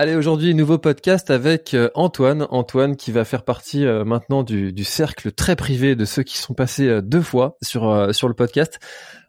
[0.00, 2.46] Allez, aujourd'hui, nouveau podcast avec euh, Antoine.
[2.48, 6.38] Antoine qui va faire partie euh, maintenant du, du cercle très privé de ceux qui
[6.38, 8.78] sont passés euh, deux fois sur, sur le podcast.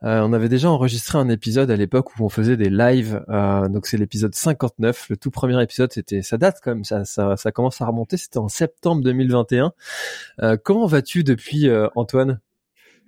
[0.01, 3.21] On avait déjà enregistré un épisode à l'époque où on faisait des lives.
[3.27, 5.09] donc c'est l'épisode 59.
[5.09, 6.85] Le tout premier épisode, c'était ça date quand même.
[6.85, 8.15] Ça, ça, ça commence à remonter.
[8.15, 9.73] C'était en septembre 2021.
[10.41, 12.39] Euh, comment vas-tu depuis, Antoine?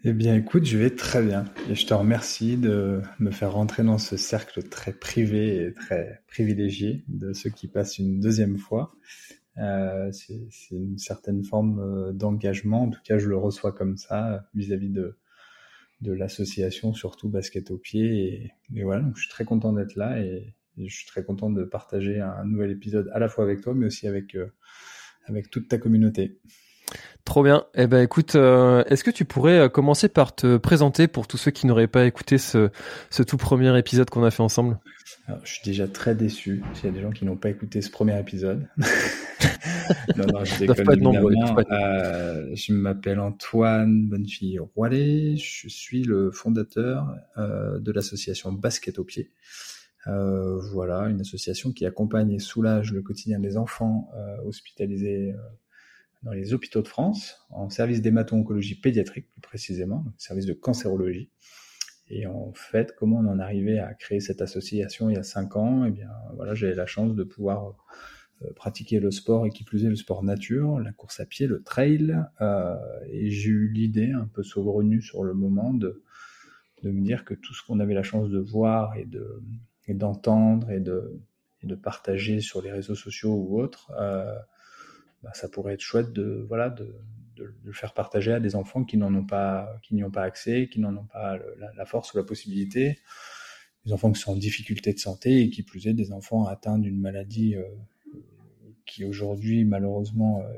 [0.06, 3.84] Eh bien, écoute, je vais très bien et je te remercie de me faire rentrer
[3.84, 8.94] dans ce cercle très privé et très privilégié de ceux qui passent une deuxième fois.
[9.59, 14.46] Euh, c'est une certaine forme euh, d'engagement, en tout cas, je le reçois comme ça
[14.54, 15.16] vis-à-vis de
[16.02, 18.52] l'association, surtout basket au pied.
[18.76, 21.50] Et, voilà, donc je suis très content d'être là et, et je suis très content
[21.50, 24.52] de partager un nouvel épisode à la fois avec toi, mais aussi avec euh,
[25.28, 26.42] avec toute ta communauté.
[27.25, 27.66] Trop bien.
[27.75, 31.38] Eh ben écoute, euh, est-ce que tu pourrais euh, commencer par te présenter pour tous
[31.38, 32.69] ceux qui n'auraient pas écouté ce,
[33.09, 34.77] ce tout premier épisode qu'on a fait ensemble?
[35.27, 37.81] Alors, je suis déjà très déçu s'il y a des gens qui n'ont pas écouté
[37.81, 38.67] ce premier épisode.
[40.17, 45.38] non, non, je déconne pas pas Euh, je m'appelle Antoine Bonnefille Roilet.
[45.38, 49.31] Je suis le fondateur euh, de l'association Basket au pied.
[50.07, 55.38] Euh, voilà, une association qui accompagne et soulage le quotidien des enfants euh, hospitalisés euh,
[56.23, 61.29] dans les hôpitaux de France, en service d'hémato-oncologie pédiatrique plus précisément, service de cancérologie.
[62.09, 65.56] Et en fait, comment on en arrivé à créer cette association il y a cinq
[65.56, 65.85] ans?
[65.85, 67.75] Eh bien, voilà, j'ai la chance de pouvoir
[68.41, 71.47] euh, pratiquer le sport et qui plus est le sport nature, la course à pied,
[71.47, 72.16] le trail.
[72.41, 72.75] euh,
[73.09, 76.03] et j'ai eu l'idée un peu saugrenue sur le moment de,
[76.83, 79.41] de me dire que tout ce qu'on avait la chance de voir et de
[79.88, 81.22] et d'entendre et de
[81.62, 84.35] et de partager sur les réseaux sociaux ou autres, euh,
[85.23, 86.95] bah, ça pourrait être chouette de voilà de,
[87.38, 90.23] de, le faire partager à des enfants qui n'en ont pas qui n'y ont pas
[90.23, 91.39] accès, qui n'en ont pas
[91.75, 93.00] la force ou la possibilité,
[93.85, 96.79] des enfants qui sont en difficulté de santé et qui plus est des enfants atteints
[96.79, 97.63] d'une maladie euh,
[98.85, 100.53] qui aujourd'hui malheureusement euh,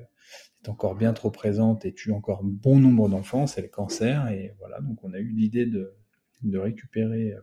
[0.63, 4.27] est encore bien trop présente et tue encore bon nombre d'enfants, c'est le cancer.
[4.29, 5.95] Et voilà donc on a eu l'idée de
[6.43, 7.39] de récupérer euh,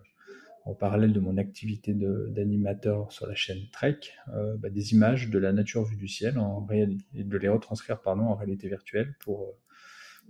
[0.64, 3.98] en parallèle de mon activité d'animateur sur la chaîne Trek,
[4.32, 8.00] euh, bah, des images de la nature vue du ciel en et de les retranscrire
[8.00, 9.58] pardon, en réalité virtuelle pour euh,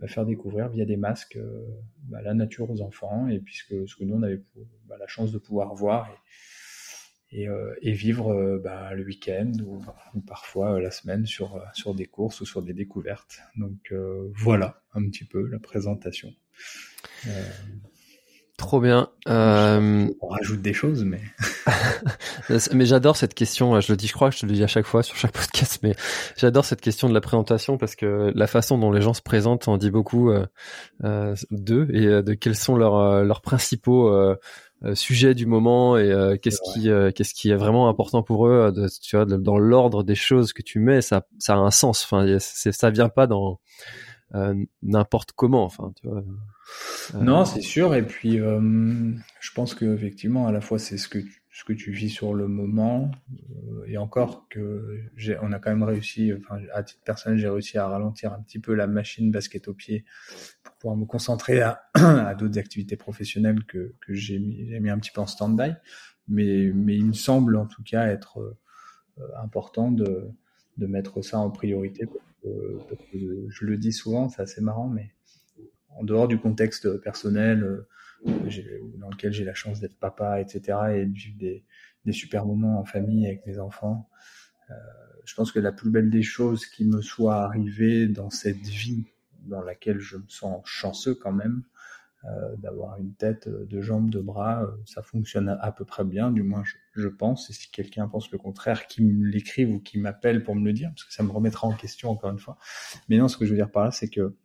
[0.00, 1.66] bah, faire découvrir via des masques euh,
[2.04, 4.43] bah, la nature aux enfants et puisque ce que nous on avait
[4.88, 6.09] la chance de pouvoir voir
[7.31, 9.82] et, vivre le week-end ou,
[10.26, 11.62] parfois la semaine sur,
[11.94, 13.41] des courses ou sur des découvertes.
[13.56, 13.94] Donc
[14.34, 16.31] voilà un petit peu la présentation.
[18.58, 19.08] Trop bien.
[19.28, 21.20] Euh, on rajoute des choses, mais
[22.72, 23.80] mais j'adore cette question.
[23.80, 25.32] Je le dis, je crois que je te le dis à chaque fois sur chaque
[25.38, 25.94] podcast, mais
[26.36, 29.68] j'adore cette question de la présentation parce que la façon dont les gens se présentent
[29.68, 30.46] en dit beaucoup euh,
[31.04, 34.12] euh, d'eux et euh, de quels sont leurs euh, leurs principaux
[34.94, 38.72] sujets du moment et qu'est-ce qui euh, qu'est-ce qui est vraiment important pour eux.
[38.72, 41.70] De, tu vois, de- dans l'ordre des choses que tu mets, ça ça a un
[41.70, 42.04] sens.
[42.04, 43.60] Enfin, ça vient pas dans
[44.82, 45.65] n'importe comment.
[45.65, 46.19] Enfin, tu vois.
[46.19, 47.94] Euh, Non, c'est sûr.
[47.94, 51.19] Et puis, euh, je pense que effectivement, à la fois, c'est ce que
[51.72, 55.00] tu, vis sur le moment, euh, et encore que
[55.43, 56.32] on a quand même réussi.
[56.72, 60.04] À titre personnel, j'ai réussi à ralentir un petit peu la machine basket au pied
[60.62, 61.82] pour pouvoir me concentrer à,
[62.38, 65.75] d'autres activités professionnelles que j'ai mis, un petit peu en stand-by.
[66.28, 70.32] Mais il me semble en tout cas être euh, important de
[70.79, 72.06] mettre ça en priorité
[72.43, 75.12] que je le dis souvent, c'est assez marrant, mais
[75.91, 77.89] en dehors du contexte personnel euh,
[78.99, 81.65] dans lequel j'ai la chance d'être papa, etc., et de vivre des,
[82.05, 84.09] des super moments en famille avec mes enfants.
[84.71, 84.75] Euh,
[85.25, 89.06] je pense que la plus belle des choses qui me soit arrivée dans cette vie
[89.41, 91.62] dans laquelle je me sens chanceux quand même,
[92.24, 96.04] euh, d'avoir une tête, euh, deux jambes, deux bras, euh, ça fonctionne à, peu près
[96.04, 96.62] bien, du moins
[96.94, 97.50] je, pense.
[97.50, 100.72] Et si quelqu'un pense le contraire, qui me l'écrive ou qui m'appelle pour me le
[100.72, 102.58] dire, parce que ça me remettra en question encore une fois.
[103.08, 104.36] Mais non, ce que je veux dire par là, c'est que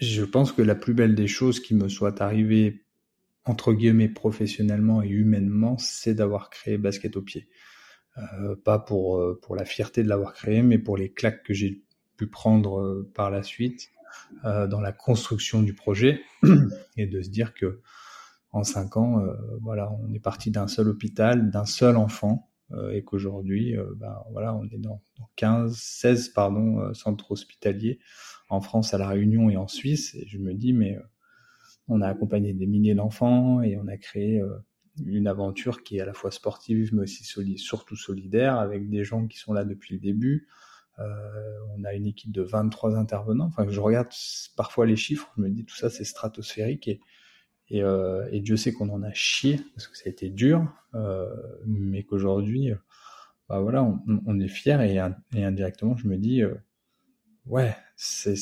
[0.00, 2.84] je pense que la plus belle des choses qui me soit arrivée
[3.44, 7.48] entre guillemets professionnellement et humainement, c'est d'avoir créé Basket au pied.
[8.64, 11.84] Pas pour pour la fierté de l'avoir créé, mais pour les claques que j'ai
[12.16, 13.92] pu prendre par la suite
[14.44, 16.22] dans la construction du projet
[16.96, 17.80] et de se dire que
[18.52, 19.22] en cinq ans,
[19.60, 22.50] voilà, on est parti d'un seul hôpital, d'un seul enfant,
[22.92, 27.98] et qu'aujourd'hui, ben, voilà, on est dans, dans 15, 16 pardon centres hospitaliers
[28.48, 30.14] en France, à la Réunion et en Suisse.
[30.14, 30.98] Et je me dis, mais
[31.88, 34.58] on a accompagné des milliers d'enfants et on a créé euh,
[35.04, 37.24] une aventure qui est à la fois sportive mais aussi
[37.56, 40.48] surtout solidaire avec des gens qui sont là depuis le début.
[41.00, 43.46] Euh, on a une équipe de 23 intervenants.
[43.46, 44.08] Enfin, je regarde
[44.56, 47.00] parfois les chiffres, je me dis tout ça c'est stratosphérique et,
[47.68, 50.66] et, euh, et Dieu sait qu'on en a chié parce que ça a été dur,
[50.94, 51.28] euh,
[51.66, 52.72] mais qu'aujourd'hui,
[53.48, 54.98] bah voilà, on, est fier et,
[55.42, 56.42] indirectement je me dis
[57.46, 58.34] ouais, c'est,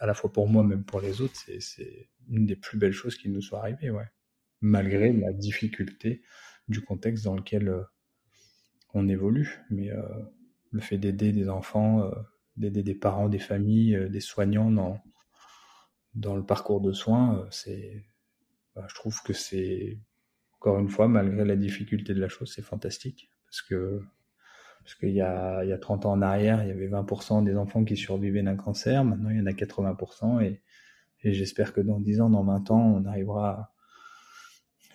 [0.00, 3.16] à la fois pour moi, même pour les autres, c'est, une des plus belles choses
[3.16, 4.06] qui nous soit arrivées, ouais.
[4.60, 6.22] Malgré la difficulté
[6.66, 7.86] du contexte dans lequel
[8.96, 9.60] on évolue.
[9.70, 10.02] Mais euh,
[10.76, 12.10] le fait d'aider des enfants, euh,
[12.56, 15.02] d'aider des parents, des familles, des soignants dans,
[16.14, 18.04] dans le parcours de soins, c'est,
[18.74, 19.98] bah, je trouve que c'est,
[20.54, 23.30] encore une fois, malgré la difficulté de la chose, c'est fantastique.
[23.46, 24.02] Parce que
[24.86, 27.42] parce qu'il y a, il y a 30 ans en arrière, il y avait 20%
[27.42, 29.04] des enfants qui survivaient d'un cancer.
[29.04, 30.44] Maintenant, il y en a 80%.
[30.44, 30.62] Et,
[31.24, 33.72] et j'espère que dans 10 ans, dans 20 ans, on arrivera.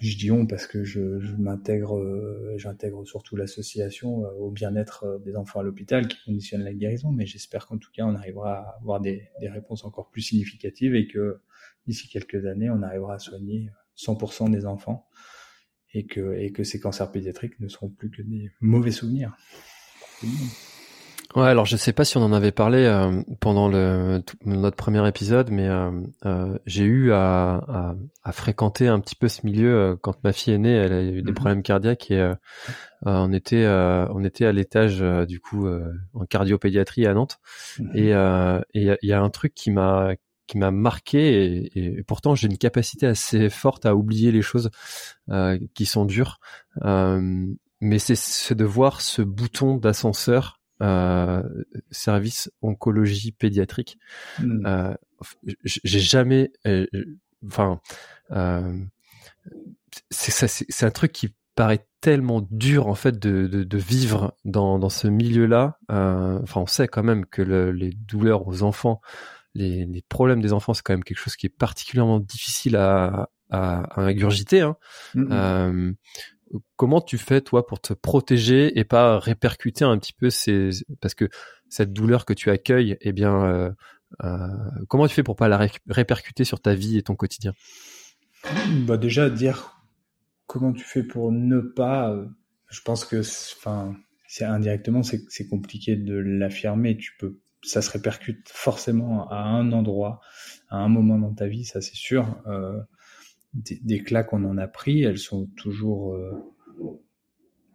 [0.02, 1.00] Je dis on parce que je,
[1.38, 6.64] m'intègre, euh, j'intègre surtout l'association euh, au bien-être euh, des enfants à l'hôpital qui conditionne
[6.64, 7.12] la guérison.
[7.12, 10.96] Mais j'espère qu'en tout cas, on arrivera à avoir des, des réponses encore plus significatives
[10.96, 11.40] et que
[11.86, 15.08] d'ici quelques années, on arrivera à soigner 100% des enfants
[15.94, 19.38] et que, et que ces cancers pédiatriques ne seront plus que des mauvais souvenirs.
[21.36, 25.08] Ouais, alors je sais pas si on en avait parlé euh, pendant le, notre premier
[25.08, 25.92] épisode, mais euh,
[26.26, 30.34] euh, j'ai eu à, à, à, fréquenter un petit peu ce milieu euh, quand ma
[30.34, 30.74] fille est née.
[30.74, 31.36] Elle a eu des mhm.
[31.36, 32.36] problèmes cardiaques et euh,
[33.04, 35.68] on était on était à l'étage du coup
[36.14, 37.40] en cardiopédiatrie à Nantes.
[37.80, 37.92] Mhm.
[37.96, 38.10] Et
[38.74, 40.14] il y, a un truc qui m'a
[40.48, 44.70] qui m'a marqué et, et pourtant j'ai une capacité assez forte à oublier les choses
[45.74, 46.40] qui sont dures
[47.82, 51.44] mais c'est de voir ce bouton d'ascenseur euh,
[51.92, 53.98] service oncologie pédiatrique.
[54.40, 54.66] Hmm.
[54.66, 54.94] Euh,
[55.64, 56.88] j'ai jamais, euh,
[57.46, 57.80] enfin,
[58.32, 58.78] euh,
[60.10, 64.90] c'est un truc qui paraît tellement dur en fait de, de, de vivre dans, dans
[64.90, 65.78] ce milieu-là.
[65.90, 69.02] Enfin, on sait quand même que le, les douleurs aux enfants,
[69.54, 73.30] les, les problèmes des enfants, c'est quand même quelque chose qui est particulièrement difficile à,
[73.52, 74.62] à, à ingurgiter.
[74.62, 74.76] Hein.
[75.14, 75.94] Hmm.
[76.76, 80.70] Comment tu fais toi pour te protéger et pas répercuter un petit peu ces
[81.00, 81.30] parce que
[81.70, 83.72] cette douleur que tu accueilles eh bien euh,
[84.24, 84.48] euh,
[84.90, 87.54] comment tu fais pour pas la répercuter sur ta vie et ton quotidien?
[88.86, 89.82] Bah déjà dire
[90.48, 92.26] comment tu fais pour ne pas euh,
[92.70, 93.20] je pense que
[93.58, 93.96] enfin
[94.28, 96.98] c'est indirectement c'est compliqué de l'affirmer.
[96.98, 100.20] Tu peux ça se répercute forcément à un endroit
[100.70, 102.42] à un moment dans ta vie ça c'est sûr
[103.54, 106.32] des, claques on en a pris, elles sont toujours euh,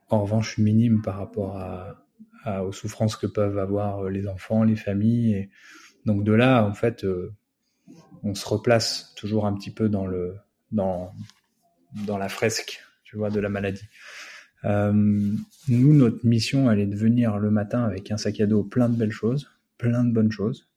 [0.09, 1.61] en revanche minimes par rapport
[2.63, 5.51] aux souffrances que peuvent avoir euh, les enfants, les familles.
[6.05, 7.35] Donc de là, en fait, euh,
[8.23, 10.37] on se replace toujours un petit peu dans le
[10.73, 11.13] dans
[12.07, 13.89] dans la fresque, tu vois, de la maladie.
[14.65, 18.89] nous, notre mission, elle est de venir le matin avec un sac à dos plein
[18.89, 20.69] de belles choses, plein de bonnes choses,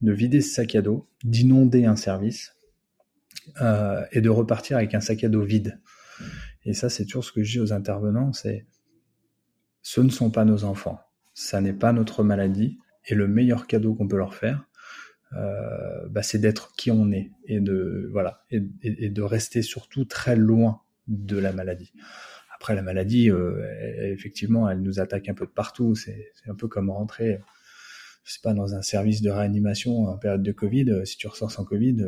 [0.00, 2.54] de vider ce sac à dos, d'inonder un service,
[3.60, 5.80] euh, et de repartir avec un sac à dos vide.
[6.64, 8.66] Et ça, c'est toujours ce que je dis aux intervenants, c'est
[9.82, 11.00] ce ne sont pas nos enfants,
[11.32, 14.66] ça n'est pas notre maladie, et le meilleur cadeau qu'on peut leur faire,
[15.32, 20.36] euh, bah, c'est d'être qui on est et de voilà et, de rester surtout très
[20.36, 21.92] loin de la maladie.
[22.54, 25.94] Après la maladie, euh, effectivement, elle nous attaque un peu de partout.
[25.94, 27.40] C'est un peu comme rentrer,
[28.24, 31.06] je sais pas, dans un service de réanimation en période de Covid.
[31.06, 32.06] Si tu ressors sans Covid,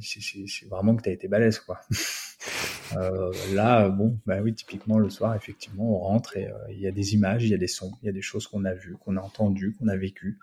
[0.00, 1.80] c'est vraiment que tu as été balèze, quoi.
[2.96, 6.86] euh, là, bon, bah oui, typiquement le soir, effectivement, on rentre et euh, il y
[6.86, 8.74] a des images, il y a des sons, il y a des choses qu'on a
[8.74, 10.38] vues, qu'on a entendues, qu'on a vécues,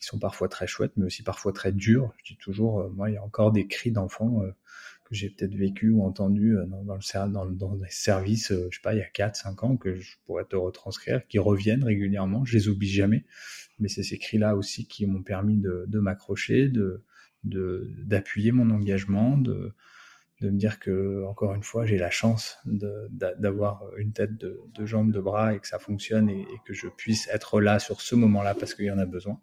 [0.00, 2.12] qui sont parfois très chouettes, mais aussi parfois très dures.
[2.18, 4.42] Je dis toujours, euh, moi, il y a encore des cris d'enfants
[5.04, 8.98] que j'ai peut-être vécu ou entendu dans, le, dans, des services, je sais pas, il
[8.98, 12.44] y a 4, 5 ans que je pourrais te retranscrire, qui reviennent régulièrement.
[12.44, 13.24] Je les oublie jamais,
[13.78, 17.02] mais c'est ces cris-là aussi qui m'ont permis de, de m'accrocher, de
[17.44, 19.72] d'appuyer mon engagement, de
[20.40, 25.12] me dire que encore une fois j'ai la chance d'avoir une tête de, de, jambes,
[25.12, 28.54] de bras et que ça fonctionne et, que je puisse être là sur ce moment-là
[28.54, 29.40] parce qu'il y en a besoin.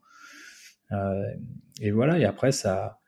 [0.92, 1.24] Euh,
[1.82, 2.20] et voilà.
[2.20, 3.00] Et après ça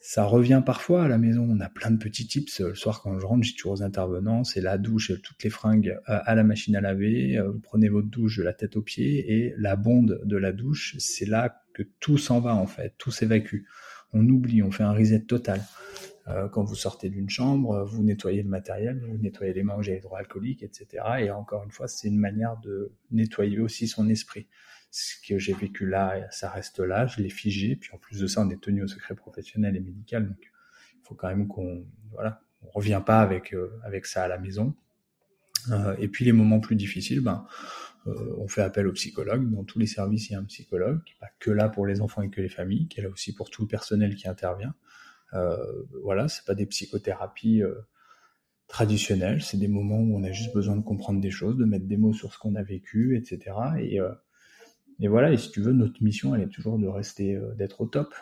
[0.00, 1.46] ça revient parfois à la maison.
[1.50, 2.60] On a plein de petits tips.
[2.60, 4.44] Le soir, quand je rentre, j'ai toujours aux intervenants.
[4.44, 7.38] C'est la douche, toutes les fringues à la machine à laver.
[7.44, 10.94] Vous prenez votre douche de la tête aux pieds et la bonde de la douche,
[10.98, 13.64] c'est là que tout s'en va en fait, tout s'évacue.
[14.12, 15.62] On oublie, on fait un reset total.
[16.28, 19.82] Euh, quand vous sortez d'une chambre, vous nettoyez le matériel, vous nettoyez les mains au
[19.82, 21.04] hydroalcoolique, etc.
[21.20, 24.46] Et encore une fois, c'est une manière de nettoyer aussi son esprit.
[24.90, 27.76] Ce que j'ai vécu là, ça reste là, je l'ai figé.
[27.76, 31.06] Puis en plus de ça, on est tenu au secret professionnel et médical, donc il
[31.06, 32.42] faut quand même qu'on voilà,
[32.74, 34.74] revient pas avec euh, avec ça à la maison.
[35.70, 37.97] Euh, et puis les moments plus difficiles, ben euh,
[38.38, 39.50] on fait appel au psychologue.
[39.50, 42.00] Dans tous les services, il y a un psychologue, qui pas que là pour les
[42.00, 44.74] enfants et que les familles, qui est là aussi pour tout le personnel qui intervient.
[45.34, 45.56] Euh,
[46.02, 47.74] voilà, c'est pas des psychothérapies euh,
[48.66, 51.86] traditionnelles, c'est des moments où on a juste besoin de comprendre des choses, de mettre
[51.86, 53.56] des mots sur ce qu'on a vécu, etc.
[53.78, 54.12] Et, euh,
[55.00, 57.86] et voilà, et si tu veux, notre mission, elle est toujours de rester, d'être au
[57.86, 58.14] top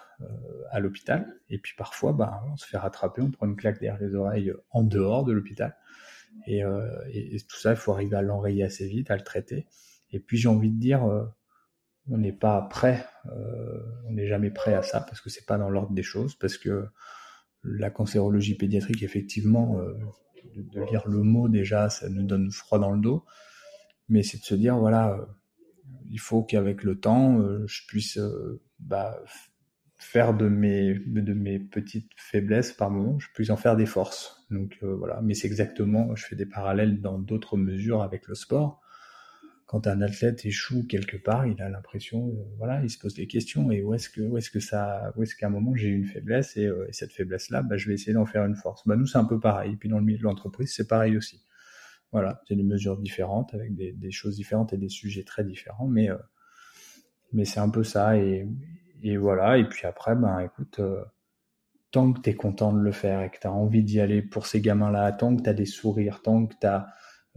[0.70, 1.40] à l'hôpital.
[1.48, 4.52] Et puis parfois, bah, on se fait rattraper, on prend une claque derrière les oreilles
[4.70, 5.74] en dehors de l'hôpital.
[6.46, 6.62] Et,
[7.12, 9.66] et, tout ça, il faut arriver à l'enrayer assez vite, à le traiter.
[10.10, 11.02] Et puis j'ai envie de dire,
[12.08, 15.58] on n'est pas prêt, euh, on n'est jamais prêt à ça parce que c'est pas
[15.58, 16.86] dans l'ordre des choses, parce que
[17.62, 19.94] la cancérologie pédiatrique, effectivement, euh,
[20.54, 23.24] de, lire le mot déjà, ça nous donne froid dans le dos,
[24.08, 25.26] mais c'est de se dire voilà, euh,
[26.08, 28.18] il faut qu'avec le temps, je puisse
[28.78, 29.20] bah,
[29.98, 34.46] faire de mes de mes petites faiblesses par moment, je puisse en faire des forces.
[34.50, 38.82] Donc voilà, mais c'est exactement, je fais des parallèles dans d'autres mesures avec le sport
[39.66, 43.26] quand un athlète échoue quelque part, il a l'impression, euh, voilà, il se pose des
[43.26, 45.88] questions et où est-ce que, où est-ce que ça, où est-ce qu'à un moment j'ai
[45.88, 48.86] une faiblesse et, euh, cette faiblesse-là, bah, je vais essayer d'en faire une force.
[48.86, 49.72] Bah, nous c'est un peu pareil.
[49.72, 51.44] Et puis dans le milieu de l'entreprise, c'est pareil aussi.
[52.12, 55.88] Voilà, c'est des mesures différentes avec des, des, choses différentes et des sujets très différents,
[55.88, 56.16] mais euh,
[57.32, 58.48] mais c'est un peu ça et,
[59.08, 59.62] et voilà.
[59.64, 60.80] Puis après, ben écoute,
[61.90, 64.22] tant que tu es content de le faire et que tu as envie d'y aller
[64.22, 66.88] pour ces gamins-là, tant que tu as des sourires, tant que tu as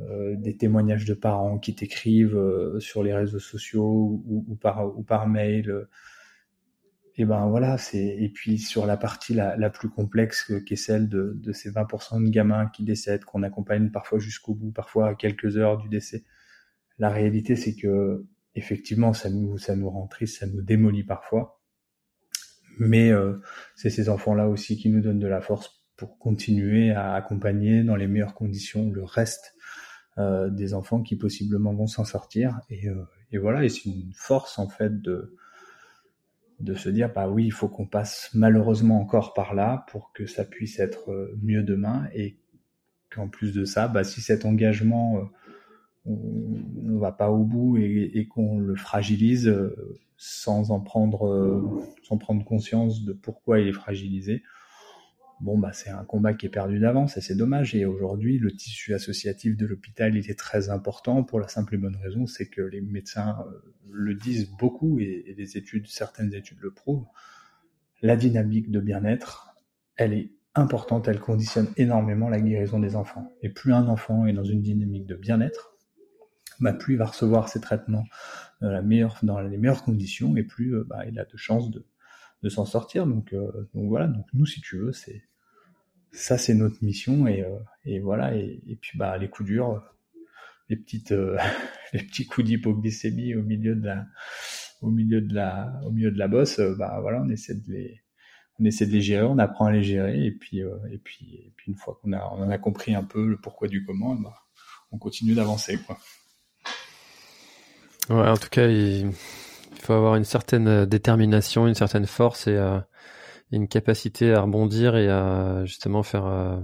[0.01, 5.87] euh, des témoignages de parents qui t'écrivent euh, sur les réseaux sociaux ou, par mail.
[7.15, 11.51] et ben voilà, et puis sur la partie la, plus complexe qui est celle de,
[11.53, 15.77] ces 20% de gamins qui décèdent, qu'on accompagne parfois jusqu'au bout, parfois à quelques heures
[15.77, 16.23] du décès.
[16.97, 21.58] La réalité, c'est que effectivement, ça nous rend triste, ça nous démolit parfois.
[22.79, 23.35] Mais euh,
[23.75, 27.97] c'est ces enfants-là aussi qui nous donnent de la force pour continuer à accompagner dans
[27.97, 29.53] les meilleures conditions le reste
[30.17, 32.61] euh, des enfants qui possiblement vont s'en sortir.
[32.69, 35.35] Et, euh, et voilà, et c'est une force en fait de
[36.59, 40.25] de se dire bah oui, il faut qu'on passe malheureusement encore par là pour que
[40.25, 42.37] ça puisse être mieux demain et
[43.09, 45.29] qu'en plus de ça, bah si cet engagement
[46.09, 49.53] on ne va pas au bout et, qu'on le fragilise
[50.17, 54.43] sans en prendre sans prendre conscience de pourquoi il est fragilisé,
[55.41, 57.75] bon bah c'est un combat qui est perdu d'avance et c'est dommage.
[57.75, 61.77] Et aujourd'hui, le tissu associatif de l'hôpital il est très important pour la simple et
[61.77, 66.59] bonne raison, c'est que les médecins euh, le disent beaucoup et, et études, certaines études
[66.61, 67.05] le prouvent.
[68.01, 69.55] La dynamique de bien-être,
[69.95, 73.31] elle est importante, elle conditionne énormément la guérison des enfants.
[73.41, 75.75] Et plus un enfant est dans une dynamique de bien-être,
[76.59, 78.05] bah plus il va recevoir ses traitements
[78.61, 81.85] dans, les meilleures conditions et plus euh, bah, il a de chances de,
[82.49, 83.05] s'en sortir.
[83.05, 85.23] Donc, euh, donc voilà, donc nous, si tu veux, c'est
[86.11, 88.35] ça, c'est notre mission et, euh, voilà.
[88.35, 89.83] Et, puis bah les coups durs,
[90.69, 91.03] les petits
[92.27, 93.85] coups d'hypoglycémie au milieu de
[95.33, 98.01] la, bosse, bah voilà, on essaie de les,
[98.59, 100.61] on essaie de les gérer, on apprend à les gérer et puis,
[101.67, 104.33] une fois qu'on a, en a compris un peu le pourquoi du comment, bah,
[104.91, 105.79] on continue d'avancer.
[108.09, 109.11] Ouais, en tout cas, il
[109.81, 112.79] faut avoir une certaine euh, détermination, une certaine force et euh,
[113.51, 116.59] une capacité à rebondir et à justement faire euh,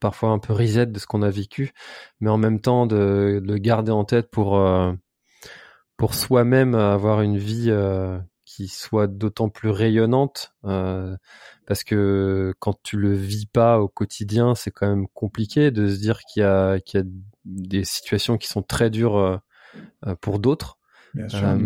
[0.00, 1.72] parfois un peu reset de ce qu'on a vécu,
[2.20, 4.60] mais en même temps de, le garder en tête pour
[5.96, 7.72] pour soi-même avoir une vie
[8.44, 10.54] qui soit d'autant plus rayonnante
[11.66, 15.98] parce que quand tu le vis pas au quotidien, c'est quand même compliqué de se
[16.00, 17.06] dire qu'il y a qu'il y a
[17.44, 19.40] des situations qui sont très dures
[20.20, 20.78] pour d'autres
[21.16, 21.58] euh,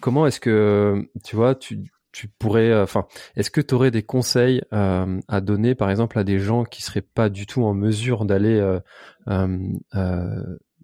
[0.00, 1.80] comment est-ce que, tu vois, tu,
[2.12, 6.18] tu pourrais, euh, enfin, est-ce que tu aurais des conseils euh, à donner, par exemple,
[6.18, 8.78] à des gens qui seraient pas du tout en mesure d'aller,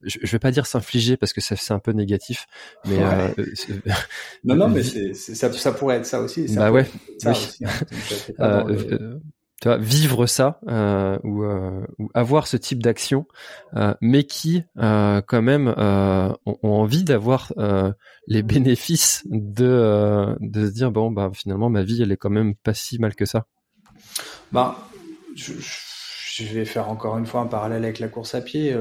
[0.02, 2.46] je, je vais pas dire s'infliger parce que c'est un peu négatif,
[2.86, 2.98] mais
[4.44, 4.82] non, non, mais
[5.14, 6.54] ça, ça pourrait être ça aussi.
[6.54, 6.86] bah ouais.
[7.18, 7.64] Ça aussi,
[8.38, 8.64] hein,
[9.60, 13.26] tu vois, vivre ça euh, ou, euh, ou, avoir ce type d'action,
[13.76, 15.68] euh, mais qui quand même
[16.46, 17.52] ont, envie d'avoir
[18.26, 22.54] les bénéfices de de se dire bon bah finalement ma vie elle est quand même
[22.54, 23.46] pas si mal que ça.
[24.52, 24.88] Bah,
[25.34, 28.74] je vais faire encore une fois un parallèle avec la course à pied.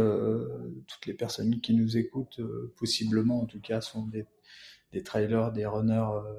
[0.88, 2.39] toutes les personnes qui nous écoutent,
[2.77, 4.25] possiblement en tout cas, sont des
[4.91, 6.34] des trailers, des runners euh,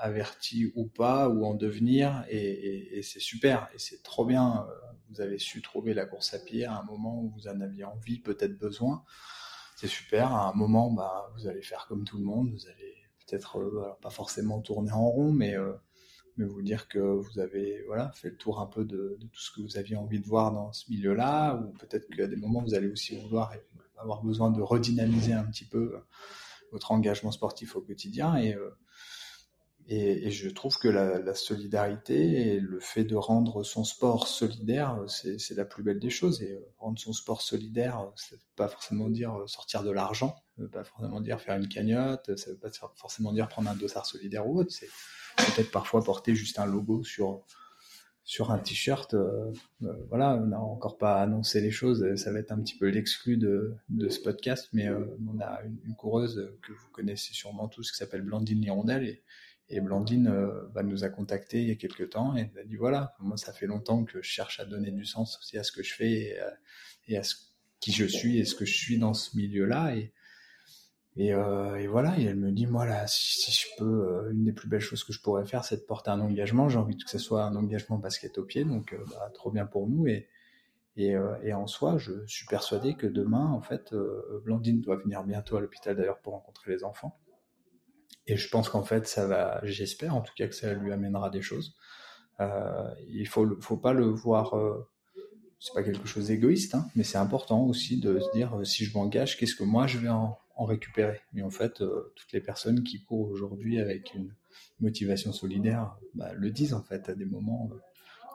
[0.00, 4.66] avertis ou pas, ou en devenir, et, c'est super, et c'est trop bien.
[4.68, 4.74] Euh,
[5.10, 7.84] vous avez su trouver la course à pied à un moment où vous en aviez
[7.84, 9.04] envie, peut-être besoin.
[9.76, 10.32] C'est super.
[10.32, 12.50] À un moment, bah, vous allez faire comme tout le monde.
[12.50, 12.94] Vous allez
[13.26, 15.54] peut-être euh, pas forcément tourner en rond, mais
[16.38, 19.40] mais vous dire que vous avez voilà fait le tour un peu de, de tout
[19.40, 22.62] ce que vous aviez envie de voir dans ce milieu-là, ou peut-être qu'à des moments
[22.62, 23.52] vous allez aussi vouloir
[23.98, 25.94] avoir besoin de redynamiser un petit peu
[26.72, 28.36] votre engagement sportif au quotidien.
[28.36, 28.70] Et, euh,
[29.88, 35.54] et, je trouve que la, solidarité et le fait de rendre son sport solidaire, c'est
[35.56, 36.42] la plus belle des choses.
[36.42, 40.62] Et euh, rendre son sport solidaire, ça veut pas forcément dire sortir de l'argent, ça
[40.62, 44.06] veut pas forcément dire faire une cagnotte, ça veut pas forcément dire prendre un dossard
[44.06, 44.70] solidaire ou autre.
[44.70, 44.88] C'est
[45.36, 47.44] peut-être parfois porter juste un logo sur
[48.24, 49.14] sur un t-shirt.
[49.14, 49.52] Euh,
[49.82, 52.14] euh, voilà, on n'a encore pas annoncé les choses.
[52.16, 53.76] Ça va être un petit peu l'exclu de,
[54.08, 58.22] ce podcast, mais euh, on a une, coureuse que vous connaissez sûrement tous qui s'appelle
[58.22, 59.22] Blandine Lirondelle et,
[59.68, 60.34] et Blandine
[60.84, 63.52] nous a contacté il y a quelques temps et elle a dit voilà, moi ça
[63.52, 66.10] fait longtemps que je cherche à donner du sens aussi à ce que je fais
[66.10, 66.38] et,
[67.08, 67.36] et à ce
[67.80, 70.12] qui je suis et ce que je suis dans ce milieu-là et
[71.16, 74.30] et, euh, et, voilà, et elle me dit, moi là, si, si je peux, euh,
[74.32, 76.68] une des plus belles choses que je pourrais faire, c'est de porter un engagement.
[76.70, 79.66] J'ai envie que ce soit un engagement basket au pied, donc euh, bah, trop bien
[79.66, 80.06] pour nous.
[80.06, 80.28] Et,
[80.96, 84.96] et, euh, et, en soi, je suis persuadé que demain, en fait, euh, Blandine doit
[84.96, 87.18] venir bientôt à l'hôpital d'ailleurs pour rencontrer les enfants.
[88.26, 91.28] Et je pense qu'en fait, ça va, j'espère en tout cas que ça lui amènera
[91.28, 91.76] des choses.
[93.08, 94.54] il faut, faut pas le voir
[95.58, 98.96] c'est pas quelque chose d'égoïste, hein, mais c'est important aussi de se dire si je
[98.96, 101.20] m'engage, qu'est-ce que moi je vais en, en récupérer.
[101.34, 104.34] Et en fait, euh, toutes les personnes qui courent aujourd'hui avec une
[104.80, 107.70] motivation solidaire bah, le disent en fait à des moments.
[107.72, 107.78] Euh,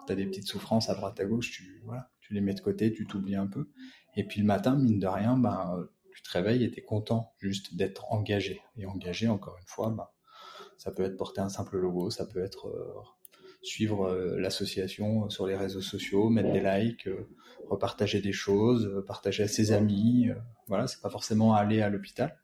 [0.05, 2.62] tu as des petites souffrances à droite à gauche, tu, voilà, tu les mets de
[2.62, 3.69] côté, tu t'oublies un peu.
[4.15, 5.77] Et puis le matin, mine de rien, bah,
[6.13, 8.62] tu te réveilles et tu es content juste d'être engagé.
[8.77, 10.15] Et engagé, encore une fois, bah,
[10.77, 12.93] ça peut être porter un simple logo, ça peut être euh,
[13.62, 17.28] suivre euh, l'association sur les réseaux sociaux, mettre des likes, euh,
[17.70, 20.30] repartager des choses, euh, partager à ses amis.
[20.67, 22.38] voilà, c'est pas forcément aller à l'hôpital.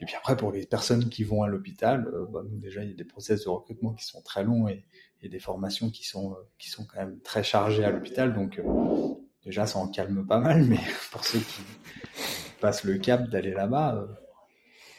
[0.00, 2.96] Et puis après, pour les personnes qui vont à l'hôpital, bah, déjà, il y a
[2.96, 4.84] des process de recrutement qui sont très longs et,
[5.22, 8.34] et des formations qui sont qui sont quand même très chargées à l'hôpital.
[8.34, 8.60] Donc
[9.44, 10.64] déjà, ça en calme pas mal.
[10.64, 10.80] Mais
[11.12, 11.62] pour ceux qui
[12.60, 14.06] passent le cap d'aller là-bas,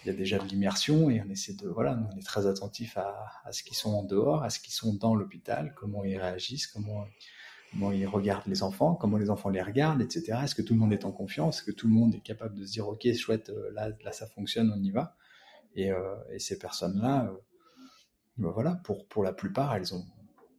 [0.05, 2.95] il y a déjà de l'immersion et on essaie de voilà, on est très attentif
[2.97, 6.17] à, à ce qu'ils sont en dehors, à ce qu'ils sont dans l'hôpital, comment ils
[6.17, 7.05] réagissent, comment
[7.71, 10.39] comment ils regardent les enfants, comment les enfants les regardent, etc.
[10.43, 12.55] Est-ce que tout le monde est en confiance, est-ce que tout le monde est capable
[12.55, 15.17] de se dire ok chouette euh, là là ça fonctionne, on y va?
[15.75, 17.37] Et, euh, et ces personnes là, euh,
[18.37, 20.05] ben voilà pour pour la plupart elles ont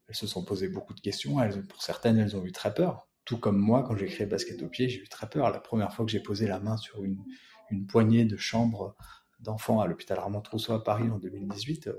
[0.08, 3.08] elles se sont posées beaucoup de questions, elles, pour certaines elles ont eu très peur.
[3.24, 5.50] Tout comme moi quand j'ai créé Basket au pied, j'ai eu très peur.
[5.50, 7.22] La première fois que j'ai posé la main sur une
[7.70, 8.96] une poignée de chambre
[9.40, 11.94] d'enfants à l'hôpital Armand Trousseau à Paris en 2018, euh,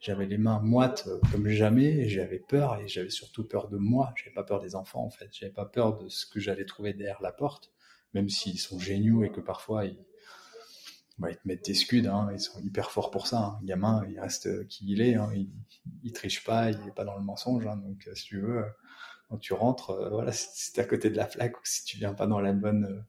[0.00, 3.76] j'avais les mains moites euh, comme jamais, et j'avais peur, et j'avais surtout peur de
[3.76, 6.64] moi, j'avais pas peur des enfants en fait, j'avais pas peur de ce que j'allais
[6.64, 7.72] trouver derrière la porte,
[8.14, 9.98] même s'ils sont géniaux et que parfois ils,
[11.18, 13.60] bah, te mettent des scuds, hein, ils sont hyper forts pour ça, hein.
[13.62, 15.50] gamin, il reste qui il est, hein, il,
[16.02, 18.64] il triche pas, il est pas dans le mensonge, hein, donc si tu veux,
[19.32, 21.96] quand tu rentres, euh, voilà, si t'es à côté de la flaque ou si tu
[21.96, 23.02] viens pas dans la bonne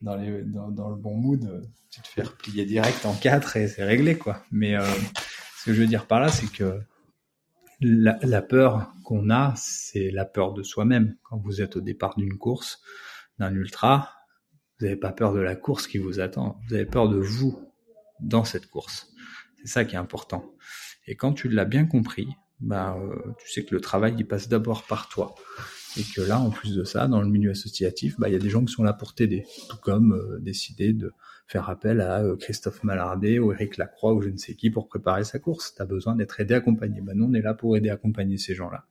[0.00, 4.16] dans, le bon mood, euh, tu te fais replier direct en quatre et c'est réglé,
[4.16, 4.42] quoi.
[4.52, 4.84] Mais euh,
[5.58, 6.80] ce que je veux dire par là, c'est que
[7.80, 11.16] la, la peur qu'on a, c'est la peur de soi-même.
[11.22, 12.80] Quand vous êtes au départ d'une course,
[13.38, 14.10] d'un ultra,
[14.78, 17.58] vous n'avez pas peur de la course qui vous attend, vous avez peur de vous
[18.20, 19.12] dans cette course.
[19.60, 20.54] C'est ça qui est important.
[21.06, 22.28] Et quand tu l'as bien compris,
[22.60, 25.34] bah, euh, tu sais que le travail il passe d'abord par toi
[25.96, 28.40] et que là, en plus de ça, dans le milieu associatif, bah, il y a
[28.40, 31.12] des gens qui sont là pour t'aider, tout comme euh, décider de
[31.46, 34.86] faire appel à euh, Christophe Mallardet ou Eric Lacroix ou je ne sais qui pour
[34.86, 35.74] préparer sa course.
[35.74, 37.00] Tu as besoin d'être aidé, accompagné.
[37.00, 38.86] Bah, nous, on est là pour aider, accompagner ces gens-là.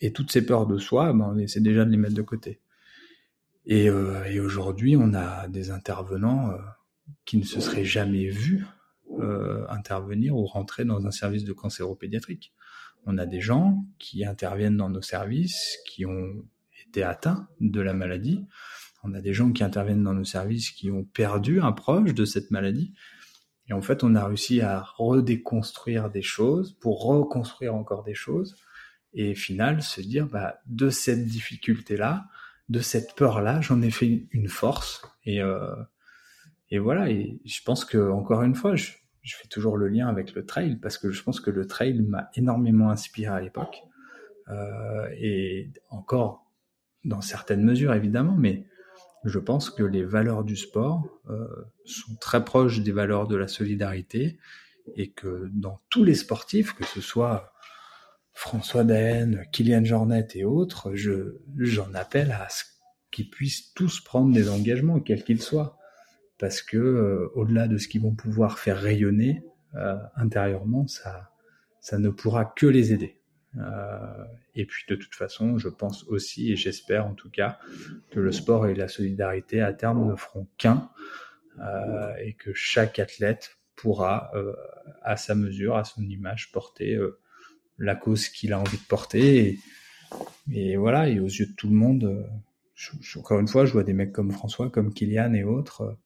[0.00, 2.60] Et toutes ces peurs de soi, bah, on essaie déjà de les mettre de côté.
[3.66, 6.56] Et, euh, et aujourd'hui, on a des intervenants euh,
[7.24, 8.66] qui ne se seraient jamais vus
[9.68, 12.54] intervenir ou rentrer dans un service de cancéropédiatrique
[13.06, 16.44] on a des gens qui interviennent dans nos services, qui ont
[16.86, 18.46] été atteints de la maladie.
[19.02, 22.24] On a des gens qui interviennent dans nos services qui ont perdu un proche de
[22.24, 22.92] cette maladie.
[23.68, 28.56] Et en fait, on a réussi à redéconstruire des choses pour reconstruire encore des choses.
[29.12, 32.26] et final se dire bah de cette difficulté là
[32.68, 35.74] de cette peur là j'en ai fait une force et euh,
[36.70, 40.08] et voilà et je pense que encore une fois je, je, fais toujours le lien
[40.08, 43.82] avec le trail parce que je pense que le trail m'a énormément inspiré à l'époque
[44.48, 46.50] euh, et encore
[47.04, 48.66] dans certaines mesures évidemment mais
[49.24, 51.46] je pense que les valeurs du sport euh,
[51.84, 54.38] sont très proches des valeurs de la solidarité
[54.96, 57.52] et que dans tous les sportifs, que ce soit
[58.32, 62.64] François Daen, Kylian Jornet et autres, je, j'en appelle à ce
[63.10, 65.76] qu'ils puissent tous prendre des engagements, quels qu'ils soient.
[66.40, 71.30] Parce que euh, au-delà de ce qu'ils vont pouvoir faire rayonner euh, intérieurement, ça,
[71.82, 73.20] ça ne pourra que les aider.
[73.58, 74.24] Euh,
[74.54, 77.58] et puis de toute façon, je pense aussi, et j'espère en tout cas,
[78.10, 80.90] que le sport et la solidarité à terme ne feront qu'un,
[82.22, 84.32] et que chaque athlète pourra,
[85.02, 86.98] à sa mesure, à son image, porter
[87.76, 89.58] la cause qu'il a envie de porter.
[90.50, 92.26] Et, voilà, et aux yeux de tout le monde,
[93.16, 95.98] encore une fois, je vois des mecs comme François, comme Kylian et autres.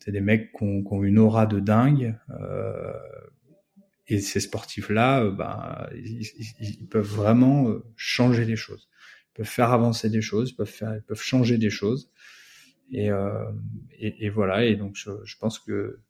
[0.00, 2.16] C'est des mecs qui ont, une aura de dingue.
[2.30, 2.92] Euh,
[4.08, 8.88] et ces sportifs-là, ben, ils, peuvent vraiment changer les choses.
[9.30, 12.10] Ils peuvent faire avancer des choses, ils peuvent, faire, ils peuvent changer des choses.
[12.90, 13.44] Et, euh,
[14.34, 14.64] voilà.
[14.64, 16.00] Et donc, je, pense que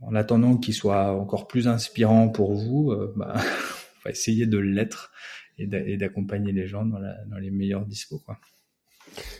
[0.00, 4.58] en attendant qu'il soit encore plus inspirant pour vous, euh, bah, on va essayer de
[4.58, 5.12] l'être
[5.58, 8.18] et d'accompagner les gens dans, les meilleurs dispos.
[8.18, 8.38] Quoi.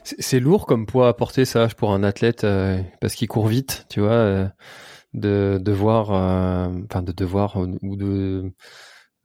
[0.05, 3.87] C'est lourd comme poids à porter ça pour un athlète euh, parce qu'il court vite,
[3.89, 4.49] tu vois, euh,
[5.15, 8.53] de devoir, enfin de devoir ou de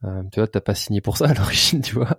[0.04, 2.16] euh, tu vois, t'as pas signé pour ça à l'origine, tu vois.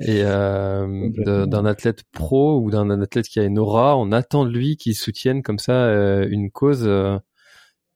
[0.00, 4.50] Et euh, d'un athlète pro ou d'un athlète qui a une aura, on attend de
[4.50, 6.82] lui qu'il soutienne comme ça euh, une cause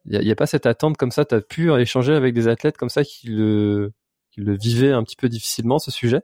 [0.07, 1.25] il n'y a, a, pas cette attente comme ça.
[1.25, 3.93] Tu as pu échanger avec des athlètes comme ça qui le,
[4.31, 6.21] qui le vivaient un petit peu difficilement, ce sujet?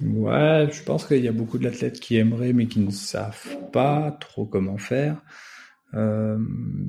[0.00, 4.16] Ouais, je pense qu'il y a beaucoup d'athlètes qui aimeraient, mais qui ne savent pas
[4.20, 5.22] trop comment faire.
[5.94, 6.38] Euh,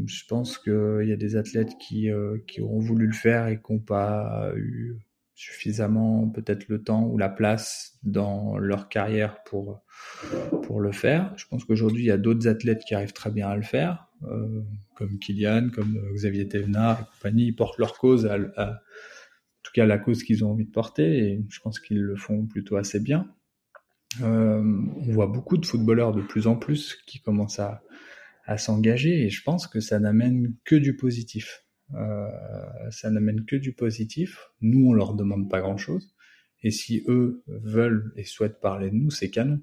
[0.08, 3.62] je pense qu'il y a des athlètes qui, euh, qui auront voulu le faire et
[3.62, 4.96] qui n'ont pas eu
[5.36, 9.84] suffisamment peut-être le temps ou la place dans leur carrière pour,
[10.64, 11.34] pour le faire.
[11.36, 14.08] Je pense qu'aujourd'hui, il y a d'autres athlètes qui arrivent très bien à le faire.
[14.24, 14.62] Euh,
[14.96, 18.82] comme Kylian, comme euh, Xavier Thévenard et compagnie, ils portent leur cause, à, à,
[19.66, 22.46] tout cas la cause qu'ils ont envie de porter, et je pense qu'ils le font
[22.46, 23.34] plutôt assez bien.
[24.22, 27.84] Euh, on voit beaucoup de footballeurs de plus en plus qui commencent à,
[28.46, 31.66] à s'engager, et je pense que ça n'amène que du positif.
[31.96, 32.30] Euh,
[32.92, 34.50] ça n'amène que du positif.
[34.62, 36.16] Nous, on leur demande pas grand-chose,
[36.62, 39.62] et si eux veulent et souhaitent parler de nous, c'est canon.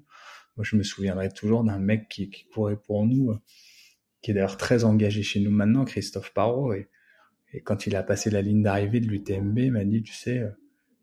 [0.57, 3.33] Moi, je me souviendrai toujours d'un mec qui, qui courait pour nous
[4.23, 6.73] qui est d'ailleurs très engagé chez nous maintenant, Christophe Parot.
[6.73, 6.89] Et,
[7.53, 10.39] et quand il a passé la ligne d'arrivée de l'UTMB, il m'a dit, tu sais,
[10.39, 10.49] euh,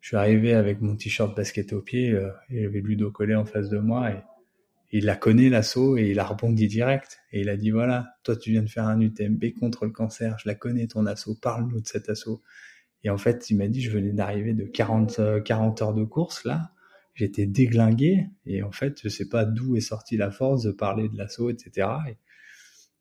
[0.00, 3.34] je suis arrivé avec mon t-shirt basket au pied, euh, et il avait Ludo collé
[3.34, 4.22] en face de moi, et,
[4.92, 7.20] il a connu l'assaut, et il a rebondi direct.
[7.30, 10.36] Et il a dit, voilà, toi tu viens de faire un UTMB contre le cancer,
[10.42, 12.42] je la connais ton assaut, parle-nous de cet assaut.
[13.04, 16.02] Et en fait, il m'a dit, je venais d'arriver de 40, 40 euh, heures de
[16.02, 16.72] course, là,
[17.14, 21.08] j'étais déglingué, et en fait, je sais pas d'où est sortie la force de parler
[21.08, 21.88] de l'assaut, etc.
[22.08, 22.16] Et,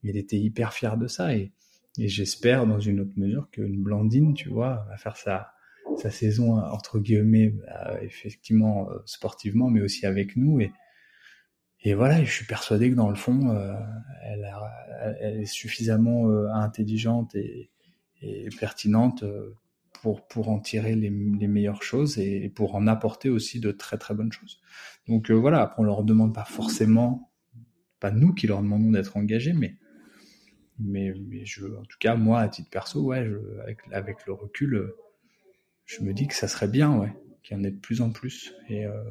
[0.04, 1.52] il était hyper fier de ça et,
[1.98, 5.52] et j'espère dans une autre mesure qu'une Blandine, tu vois, va faire sa,
[5.98, 10.60] sa saison entre guillemets, euh, effectivement euh, sportivement, mais aussi avec nous
[11.82, 13.74] et voilà, je suis persuadé que dans le fond, euh,
[14.24, 17.72] elle, est suffisamment euh, intelligente et,
[18.60, 19.24] pertinente
[20.02, 23.98] pour pour en tirer les, les, meilleures choses et pour en apporter aussi de très
[23.98, 24.60] très bonnes choses.
[25.08, 27.32] Donc voilà, après on leur demande pas forcément,
[28.02, 29.78] pas nous qui leur demandons d'être engagés, mais
[30.80, 33.28] mais, mais je, en tout cas, moi, à titre perso, ouais,
[33.64, 34.94] avec, avec le recul,
[35.86, 37.14] je me dis que ça serait bien, ouais,
[37.44, 38.54] qu'il y en ait de plus en plus.
[38.70, 39.04] Et euh,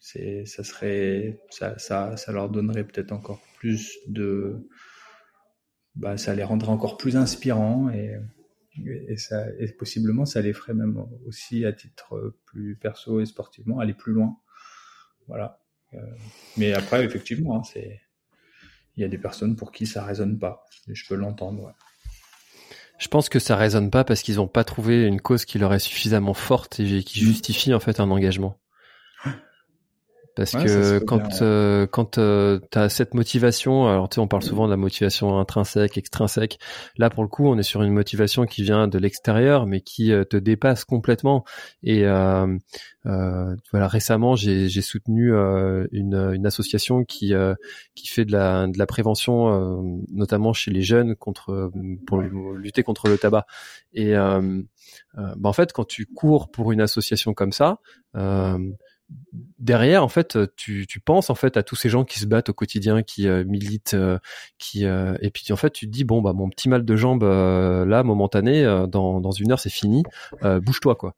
[0.00, 4.68] ça serait, ça, ça, ça leur donnerait peut-être encore plus de,
[5.94, 8.16] bah, ça les rendrait encore plus inspirants et,
[8.76, 13.78] et ça, et possiblement, ça les ferait même aussi à titre plus perso et sportivement
[13.78, 14.36] aller plus loin.
[15.28, 15.60] Voilà.
[15.94, 15.98] Euh,
[16.56, 18.00] mais après, effectivement, hein, c'est
[18.96, 20.64] il y a des personnes pour qui ça résonne pas.
[20.88, 21.74] Et je peux l'entendre.
[22.98, 25.74] Je pense que ça résonne pas parce qu'ils n'ont pas trouvé une cause qui leur
[25.74, 28.58] est suffisamment forte et qui justifie en fait un engagement.
[30.34, 34.42] Parce que quand euh, quand euh, tu as cette motivation, alors tu sais, on parle
[34.42, 36.58] souvent de la motivation intrinsèque, extrinsèque.
[36.96, 40.10] Là, pour le coup, on est sur une motivation qui vient de l'extérieur, mais qui
[40.10, 41.44] euh, te dépasse complètement.
[41.82, 42.46] Et euh,
[43.04, 47.34] voilà, récemment, j'ai soutenu une, une association qui
[47.94, 51.70] qui fait de la de la prévention, notamment chez les jeunes contre
[52.06, 53.44] pour lutter contre le tabac.
[53.92, 54.46] Et bah,
[55.42, 57.80] en fait, quand tu cours pour une association comme ça
[59.58, 62.50] derrière, en fait, tu, tu penses en fait à tous ces gens qui se battent
[62.50, 64.18] au quotidien, qui euh, militent, euh,
[64.58, 66.96] qui euh, et puis en fait, tu te dis bon bah mon petit mal de
[66.96, 70.02] jambe là momentané, dans dans une heure c'est fini,
[70.42, 71.14] bouge-toi quoi.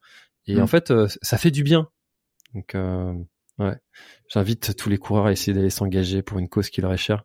[0.47, 0.69] Et en mm.
[0.69, 1.89] fait, ça fait du bien.
[2.55, 2.77] Donc
[3.59, 3.79] ouais,
[4.29, 7.25] j'invite tous les coureurs à essayer d'aller s'engager pour une cause qui leur est chère.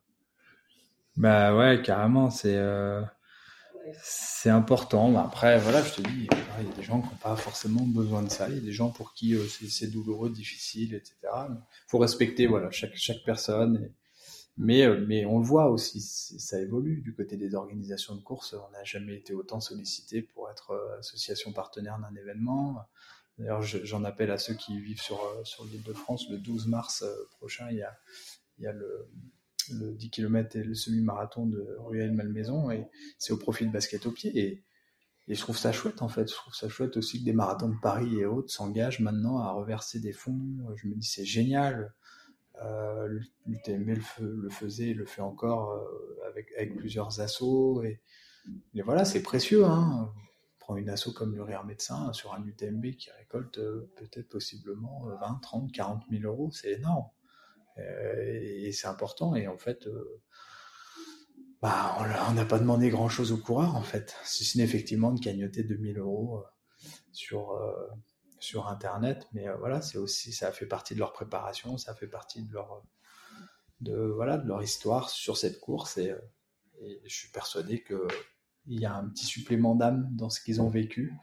[1.17, 2.57] Bah ouais, carrément, c'est
[4.01, 5.15] c'est important.
[5.17, 6.27] Après, voilà, je te dis,
[6.59, 8.49] il y a des gens qui n'ont pas forcément besoin de ça.
[8.49, 11.15] Il y a des gens pour qui euh, c'est douloureux, difficile, etc.
[11.49, 12.93] Il faut respecter, voilà, chaque,
[13.25, 13.91] personne.
[14.57, 18.53] Mais, euh, mais on le voit aussi, ça évolue du côté des organisations de course.
[18.53, 22.81] On n'a jamais été autant sollicité pour être euh, association partenaire d'un événement.
[23.37, 26.29] D'ailleurs, j'en appelle à ceux qui vivent sur, sur l'île de France.
[26.29, 27.05] Le 12 mars
[27.37, 27.97] prochain, il y a,
[28.57, 29.07] il y a le,
[29.73, 34.11] le 10 km et le semi-marathon de Ruelle-Malmaison, et c'est au profit de basket au
[34.11, 34.37] pied.
[34.37, 34.63] Et,
[35.27, 36.27] je trouve ça chouette, en fait.
[36.27, 39.51] Je trouve ça chouette aussi que des marathons de Paris et autres s'engagent maintenant à
[39.51, 40.57] reverser des fonds.
[40.75, 41.93] Je me dis, c'est génial.
[42.63, 47.83] Euh, L'UTMB le, le, faisait, le fait encore euh, avec, plusieurs assos.
[47.83, 48.01] Et,
[48.81, 49.65] voilà, c'est précieux.
[49.65, 50.11] Hein.
[50.67, 55.07] On une asso comme le Rire Médecin sur un UTMB qui récolte euh, peut-être possiblement
[55.19, 56.51] 20, 30, 40 000 euros.
[56.51, 57.05] C'est énorme.
[57.77, 59.35] Euh, et c'est important.
[59.35, 60.21] Et en fait, euh,
[61.61, 61.97] bah,
[62.29, 65.63] on n'a pas demandé grand chose aux coureurs, en fait, si n'est effectivement de cagnoter
[65.63, 67.59] 2000 euros euh, sur,
[68.39, 69.27] sur Internet.
[69.33, 72.83] Mais voilà, c'est aussi, ça fait partie de leur préparation, ça fait partie de leur,
[73.81, 75.97] de, voilà, de leur histoire sur cette course.
[75.97, 76.13] Et,
[77.03, 78.07] je suis persuadé que
[78.65, 81.13] il y a un petit supplément d'âme dans ce qu'ils ont vécu.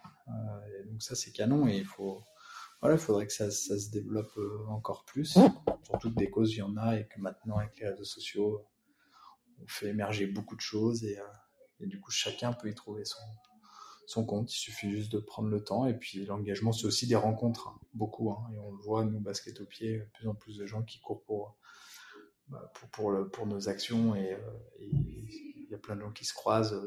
[0.86, 2.22] donc ça, c'est canon et il faut,
[2.86, 5.36] voilà, il faudrait que ça, ça, se développe euh, encore plus.
[5.82, 8.64] Surtout que des causes, il y en a et que maintenant, avec les réseaux sociaux,
[9.60, 11.24] on fait émerger beaucoup de choses et, euh,
[11.80, 13.18] et du coup, chacun peut y trouver son,
[14.06, 14.54] son compte.
[14.54, 15.86] Il suffit juste de prendre le temps.
[15.86, 18.30] Et puis, l'engagement, c'est aussi des rencontres, hein, beaucoup.
[18.30, 20.84] Hein, et on le voit, nous, basket au pied, de plus en plus de gens
[20.84, 21.56] qui courent pour,
[22.46, 24.14] bah, pour, pour, le, pour, nos actions.
[24.14, 24.38] Et, euh,
[24.78, 26.80] il y a plein de gens qui se croisent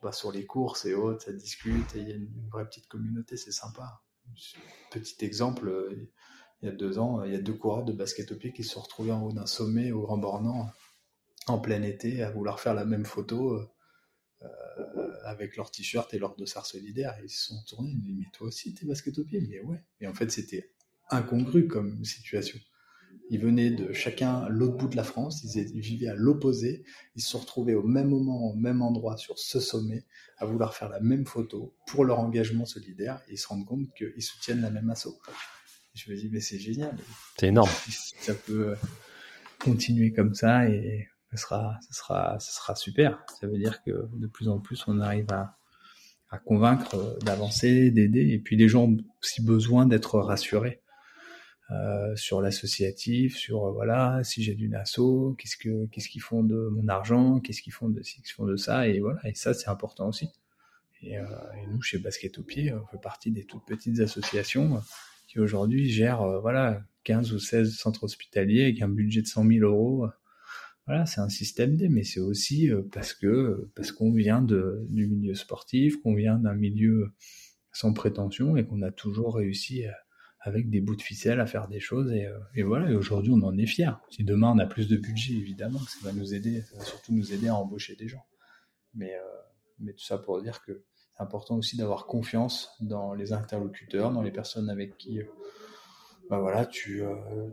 [0.00, 1.96] bah, sur les courses et autres, ça discute.
[1.96, 4.00] Et il y a une vraie petite communauté, c'est sympa.
[4.90, 6.10] Petit exemple, euh,
[6.62, 8.64] il y a deux ans, il y a deux coureurs de basket au pied qui
[8.64, 10.70] se sont retrouvés en haut d'un sommet au Grand Bornand
[11.46, 13.60] en plein été à vouloir faire la même photo
[14.42, 17.16] euh, avec leur t-shirt et leur dossard solidaire.
[17.22, 19.40] ils se sont tournés, ils me disent, mais toi aussi t'es basket au pied?
[19.40, 19.82] Mais ouais.
[20.00, 20.72] Et en fait, c'était
[21.10, 22.58] incongru comme situation.
[23.30, 26.84] Ils venaient de chacun l'autre bout de la France, ils, vivaient à l'opposé,
[27.16, 30.04] ils se sont retrouvés au même moment, au même endroit, sur ce sommet,
[30.36, 33.86] à vouloir faire la même photo pour leur engagement solidaire, et ils se rendent compte
[33.94, 35.08] qu'ils soutiennent la même asso.
[35.94, 36.96] je me dis, mais c'est génial.
[37.38, 37.70] C'est énorme.
[37.88, 38.76] Ça peut euh,
[39.58, 43.24] continuer comme ça, et ce sera, ce sera, ce sera super.
[43.40, 45.56] Ça veut dire que de plus en plus, on arrive à,
[46.28, 50.82] à convaincre euh, d'avancer, d'aider, et puis les gens ont aussi besoin d'être rassurés
[51.70, 56.42] euh, sur l'associatif, sur euh, voilà, si j'ai du nasso, qu'est-ce que qu'est-ce qu'ils font
[56.42, 59.34] de mon argent, qu'est-ce qu'ils font de qu'est-ce qu'ils font de ça, et voilà, et
[59.34, 60.28] ça c'est important aussi.
[61.00, 61.24] Et, euh,
[61.56, 64.82] et, nous chez Basket au pied, on fait partie des toutes petites associations
[65.26, 69.66] qui aujourd'hui gèrent voilà 15 ou 16 centres hospitaliers avec un budget de 100 000
[69.66, 70.06] euros.
[70.86, 75.06] Voilà, c'est un système D, mais c'est aussi parce que parce qu'on vient de, du
[75.06, 77.14] milieu sportif, qu'on vient d'un milieu
[77.72, 79.94] sans prétention et qu'on a toujours réussi à,
[80.44, 83.32] avec des bouts de ficelle à faire des choses et, euh, et voilà et aujourd'hui
[83.32, 86.34] on en est fier si demain on a plus de budget évidemment ça va nous
[86.34, 88.24] aider ça va surtout nous aider à embaucher des gens.
[88.92, 89.22] Mais euh,
[89.80, 90.84] mais tout ça pour dire que
[91.16, 95.24] c'est important aussi d'avoir confiance dans les interlocuteurs dans les personnes avec qui euh,
[96.28, 97.02] bah voilà tu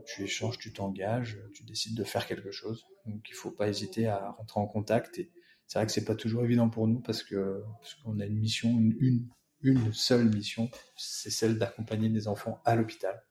[0.05, 2.85] tu échanges tu t'engages tu décides de faire quelque chose.
[3.05, 5.31] Donc il faut pas hésiter à rentrer en contact et
[5.65, 8.37] c'est vrai que c'est pas toujours évident pour nous parce que parce qu'on a une
[8.37, 9.27] mission une, une
[9.63, 13.23] une seule mission, c'est celle d'accompagner des enfants à l'hôpital.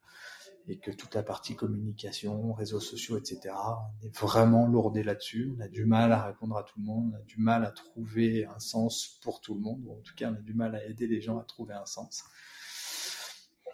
[0.69, 5.53] Et que toute la partie communication, réseaux sociaux, etc., on est vraiment lourdé là-dessus.
[5.57, 7.71] On a du mal à répondre à tout le monde, on a du mal à
[7.71, 10.75] trouver un sens pour tout le monde, ou en tout cas, on a du mal
[10.77, 12.23] à aider les gens à trouver un sens.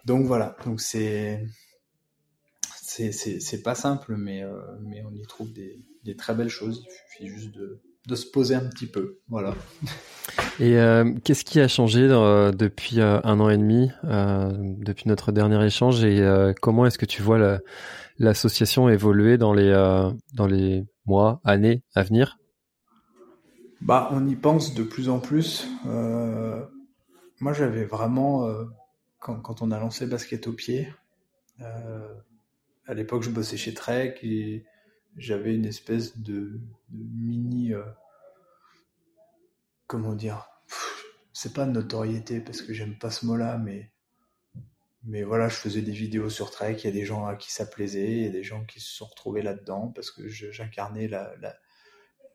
[0.05, 1.45] Donc voilà, donc c'est
[3.09, 6.83] c'est pas simple, mais, euh, mais on y trouve des, des, très belles choses.
[6.83, 9.19] Il suffit juste de, de se poser un petit peu.
[9.27, 9.53] Voilà.
[10.59, 15.31] Et euh, qu'est-ce qui a changé euh, depuis euh, un an et demi, depuis notre
[15.31, 17.59] dernier échange, et comment est-ce que tu vois
[18.17, 19.71] l'association évoluer dans les
[20.33, 22.37] dans les mois, années à venir?
[23.81, 25.67] Bah, on y pense de plus en plus.
[25.85, 28.47] moi, j'avais vraiment
[29.19, 30.87] quand, quand, on a lancé Basket au pied.
[31.59, 34.65] à l'époque, je bossais chez Trek et
[35.17, 36.59] j'avais une espèce de,
[36.91, 37.73] mini
[39.87, 40.49] comment dire,
[41.33, 43.91] c'est pas notoriété parce que j'aime pas ce mot-là, mais
[45.03, 47.49] mais voilà, je faisais des vidéos sur Trek, il y a des gens à qui
[47.49, 51.09] ça plaisait, il y a des gens qui se sont retrouvés là-dedans parce que j'incarnais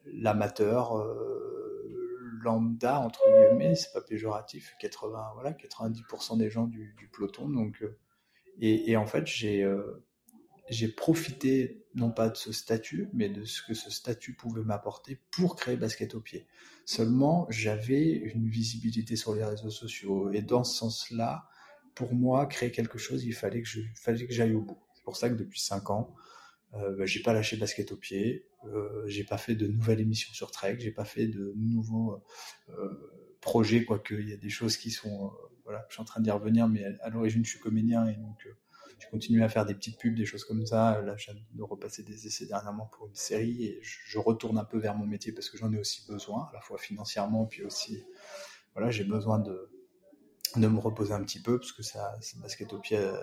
[0.07, 6.95] l'amateur la, euh, lambda entre guillemets, c'est pas péjoratif, 80 voilà, 90% des gens du,
[6.97, 7.99] du peloton donc euh,
[8.59, 10.03] et, en fait j'ai euh,
[10.71, 15.21] j'ai profité non pas de ce statut, mais de ce que ce statut pouvait m'apporter
[15.31, 16.47] pour créer Basket au pied.
[16.85, 21.49] Seulement, j'avais une visibilité sur les réseaux sociaux et dans ce sens-là,
[21.95, 24.79] pour moi, créer quelque chose, il fallait que je, fallait que j'aille au bout.
[24.95, 26.15] C'est pour ça que depuis cinq ans,
[26.75, 30.33] euh, bah, j'ai pas lâché basket au pied, euh, j'ai pas fait de nouvelles émissions
[30.33, 32.23] sur Trek, j'ai pas fait de nouveaux
[32.71, 35.29] euh, projets, quoique il y a des choses qui sont, euh,
[35.65, 38.49] voilà, je suis en train d'y revenir, mais à, l'origine je suis comédien et donc
[38.93, 41.01] euh, j'ai continué à faire des petites pubs, des choses comme ça.
[41.03, 44.79] Là, j'ai de repasser des essais dernièrement pour une série et je, retourne un peu
[44.79, 48.05] vers mon métier parce que j'en ai aussi besoin, à la fois financièrement, puis aussi,
[48.75, 49.71] voilà, j'ai besoin de,
[50.57, 53.17] de me reposer un petit peu parce que ça, c'est basket au pied, euh,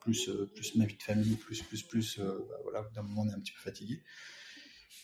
[0.00, 3.22] plus, euh, plus ma vie de famille, plus, plus, plus, euh, bah, voilà, d'un moment
[3.22, 4.02] on est un petit peu fatigué.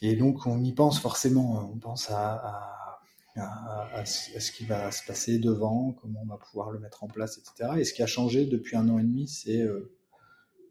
[0.02, 3.00] Et donc on y pense forcément, on pense à,
[3.37, 7.38] à, ce qui va se passer devant, comment on va pouvoir le mettre en place,
[7.38, 7.72] etc.
[7.78, 9.64] Et ce qui a changé depuis un an et demi, c'est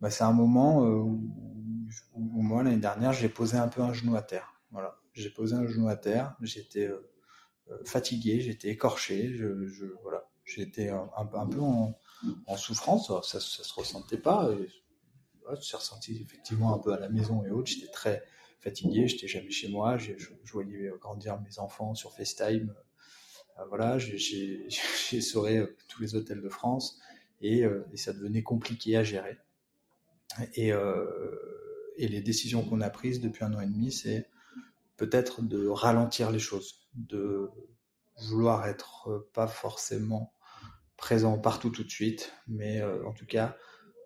[0.01, 0.99] bah, c'est un moment euh,
[2.13, 4.53] où, moi l'année dernière j'ai posé un peu un genou à terre.
[4.71, 6.35] Voilà, j'ai posé un genou à terre.
[6.41, 7.09] J'étais euh,
[7.71, 9.35] euh, fatigué, j'étais écorché,
[10.03, 11.97] voilà, j'étais un, peu en,
[12.57, 13.07] souffrance.
[13.07, 14.51] Ça, ça se ressentait pas.
[14.51, 14.69] Et,
[15.41, 17.71] voilà, je ressenti effectivement un peu à la maison et autres.
[17.71, 18.23] J'étais très
[18.59, 19.97] fatigué, j'étais jamais chez moi.
[19.97, 20.13] Je,
[20.51, 22.73] voyais grandir mes enfants sur FaceTime.
[23.69, 24.67] Voilà, j'ai
[25.13, 26.99] essoré tous les hôtels de France
[27.41, 29.37] et ça devenait compliqué à gérer.
[30.53, 34.29] Et, euh, et les décisions qu'on a prises depuis un an et demi, c'est
[34.97, 37.49] peut-être de ralentir les choses, de
[38.17, 40.33] vouloir être pas forcément
[40.97, 43.55] présent partout tout de suite, mais euh, en tout cas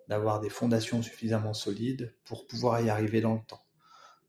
[0.09, 3.63] d'avoir des fondations suffisamment solides pour pouvoir y arriver dans le temps.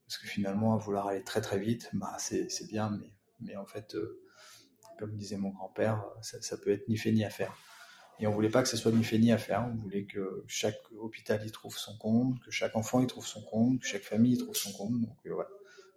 [0.07, 3.66] Parce que finalement, à vouloir aller très très vite, bah, c'est bien, mais, mais en
[3.66, 4.22] fait, euh,
[4.98, 7.57] comme disait mon grand-père, ça, ça peut être ni fait ni à faire.
[8.20, 9.68] Et on voulait pas que ce soit ni fait ni à faire.
[9.72, 13.42] On voulait que chaque hôpital y trouve son compte, que chaque enfant y trouve son
[13.42, 15.01] compte, que chaque famille y trouve son compte.
[15.01, 15.51] Donc euh, voilà.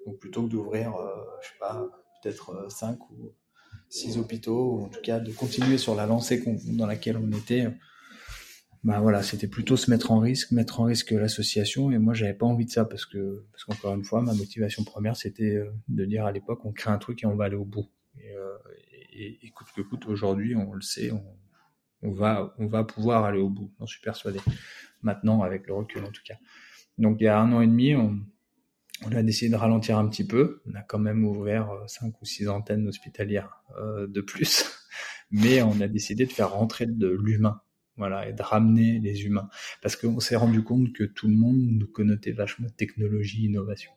[0.06, 1.88] Donc plutôt que d'ouvrir, euh, je sais pas,
[2.22, 3.34] peut-être euh, cinq ou
[3.90, 7.68] six hôpitaux, ou en tout cas de continuer sur la lancée dans laquelle on était,
[8.84, 11.92] bah voilà, c'était plutôt se mettre en risque, mettre en risque l'association.
[11.92, 14.84] Et moi, j'avais pas envie de ça parce que, parce qu'encore une fois, ma motivation
[14.84, 17.66] première, c'était de dire à l'époque, on crée un truc et on va aller au
[17.66, 17.88] bout.
[18.20, 18.34] Et,
[19.14, 21.24] et, et coûte que coûte, aujourd'hui, on le sait, on,
[22.06, 24.40] on va, on pouvoir aller au bout, j'en suis persuadé.
[25.02, 26.36] Maintenant, avec le recul en tout cas.
[26.98, 28.20] Donc il y a un an et demi, on,
[29.12, 30.62] a décidé de ralentir un petit peu.
[30.66, 34.66] On a quand même ouvert euh, cinq ou six antennes hospitalières euh, de plus,
[35.32, 37.62] mais on a décidé de faire rentrer de l'humain,
[37.98, 39.50] voilà, et de ramener les humains,
[39.82, 43.92] parce qu'on s'est rendu compte que tout le monde nous connotait vachement technologie, innovation.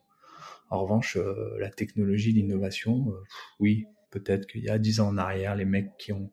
[0.69, 3.11] En revanche, euh, la technologie, l'innovation,
[3.59, 6.31] oui, peut-être qu'il y a dix ans en arrière, les mecs qui ont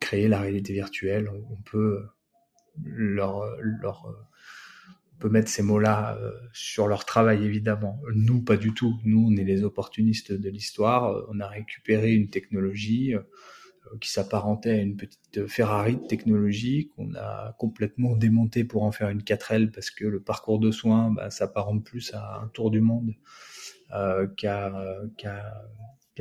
[0.00, 1.30] créer la réalité virtuelle.
[1.50, 2.04] On peut
[2.84, 4.06] leur, leur
[5.18, 8.00] on peut mettre ces mots-là euh, sur leur travail évidemment.
[8.14, 9.00] Nous, pas du tout.
[9.04, 11.24] Nous, on est les opportunistes de l'histoire.
[11.28, 13.22] On a récupéré une technologie euh,
[14.00, 19.08] qui s'apparentait à une petite Ferrari de technologie qu'on a complètement démontée pour en faire
[19.08, 22.80] une 4L parce que le parcours de soins bah, s'apparente plus à un tour du
[22.80, 23.12] monde
[23.92, 24.72] euh, qu'à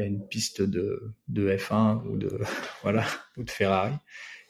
[0.02, 2.40] a une piste de, de F1 ou de
[2.84, 3.06] voilà
[3.38, 3.96] ou de Ferrari.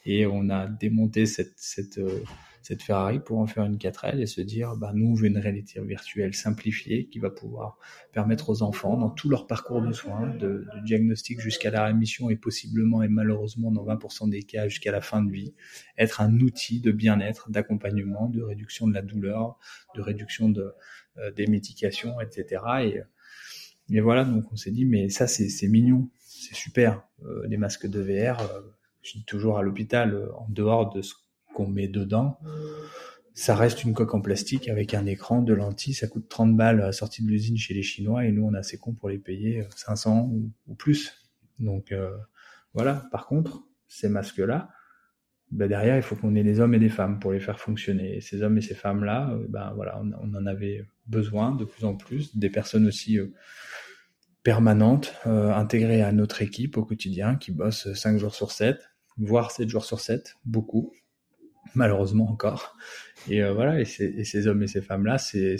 [0.05, 2.23] Et on a démonté cette cette euh,
[2.67, 5.37] cette Ferrari pour en faire une 4L et se dire bah nous on veut une
[5.37, 7.77] réalité virtuelle simplifiée qui va pouvoir
[8.11, 12.29] permettre aux enfants dans tout leur parcours de soins de, de diagnostic jusqu'à la rémission
[12.29, 15.53] et possiblement et malheureusement dans 20% des cas jusqu'à la fin de vie
[15.97, 19.57] être un outil de bien-être d'accompagnement de réduction de la douleur
[19.95, 20.73] de réduction de
[21.19, 23.01] euh, des médications etc et
[23.89, 27.03] et voilà, donc on s'est dit, mais ça c'est mignon, c'est super.
[27.25, 28.61] Euh, les masques de VR, euh,
[29.01, 31.13] je dis toujours à l'hôpital, euh, en dehors de ce
[31.53, 32.39] qu'on met dedans,
[33.33, 36.81] ça reste une coque en plastique avec un écran, de lentilles, ça coûte 30 balles
[36.81, 39.17] à sortie de l'usine chez les Chinois et nous on a assez con pour les
[39.17, 41.13] payer 500 ou, ou plus.
[41.59, 41.93] Donc
[42.73, 43.07] voilà.
[43.11, 44.69] Par contre, ces masques-là,
[45.51, 48.17] ben derrière, il faut qu'on ait des hommes et des femmes pour les faire fonctionner.
[48.17, 51.95] Et ces hommes et ces femmes-là, ben voilà, on, en avait besoin de plus en
[51.95, 53.33] plus, des personnes aussi euh,
[54.43, 58.77] permanentes, euh, intégrées à notre équipe au quotidien, qui bossent 5 jours sur 7,
[59.17, 60.91] voire 7 jours sur 7, beaucoup,
[61.75, 62.77] malheureusement encore.
[63.29, 65.57] Et voilà, et, et, ces hommes et ces femmes-là, c'est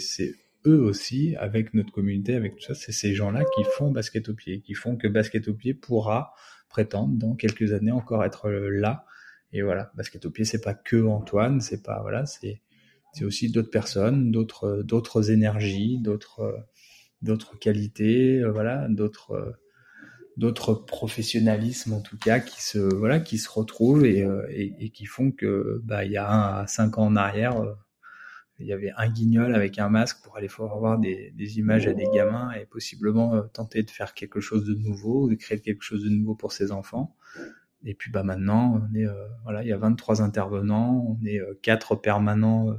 [0.66, 4.34] eux aussi, avec notre communauté, avec tout ça, c'est ces gens-là qui font basket au
[4.34, 6.34] pied, qui font que basket au pied pourra
[6.68, 9.06] prétendre dans quelques années encore être là
[9.52, 9.92] et voilà,
[10.34, 12.60] pied, c'est pas que Antoine, c'est pas voilà, c'est
[13.14, 16.66] c'est aussi d'autres personnes, d'autres d'autres énergies, d'autres
[17.22, 19.58] d'autres qualités, euh, voilà, d'autres
[20.36, 24.90] d'autres professionnalismes en tout cas qui se voilà qui se retrouvent et, euh, et, et
[24.90, 27.74] qui font que bah il y a un à cinq ans en arrière euh,
[28.60, 31.94] il y avait un guignol avec un masque pour aller voir des, des images à
[31.94, 36.02] des gamins et possiblement tenter de faire quelque chose de nouveau, de créer quelque chose
[36.02, 37.16] de nouveau pour ses enfants.
[37.84, 41.94] Et puis bah maintenant, euh, voilà, il y a 23 intervenants, on est euh, quatre
[41.94, 42.74] permanents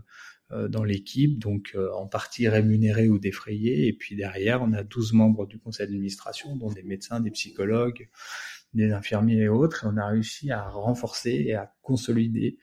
[0.51, 3.87] euh, dans l'équipe, donc en partie rémunérés ou défrayés.
[3.87, 8.09] Et puis derrière, on a 12 membres du conseil d'administration, dont des médecins, des psychologues,
[8.73, 9.85] des infirmiers et autres.
[9.85, 12.57] Et on a réussi à renforcer et à consolider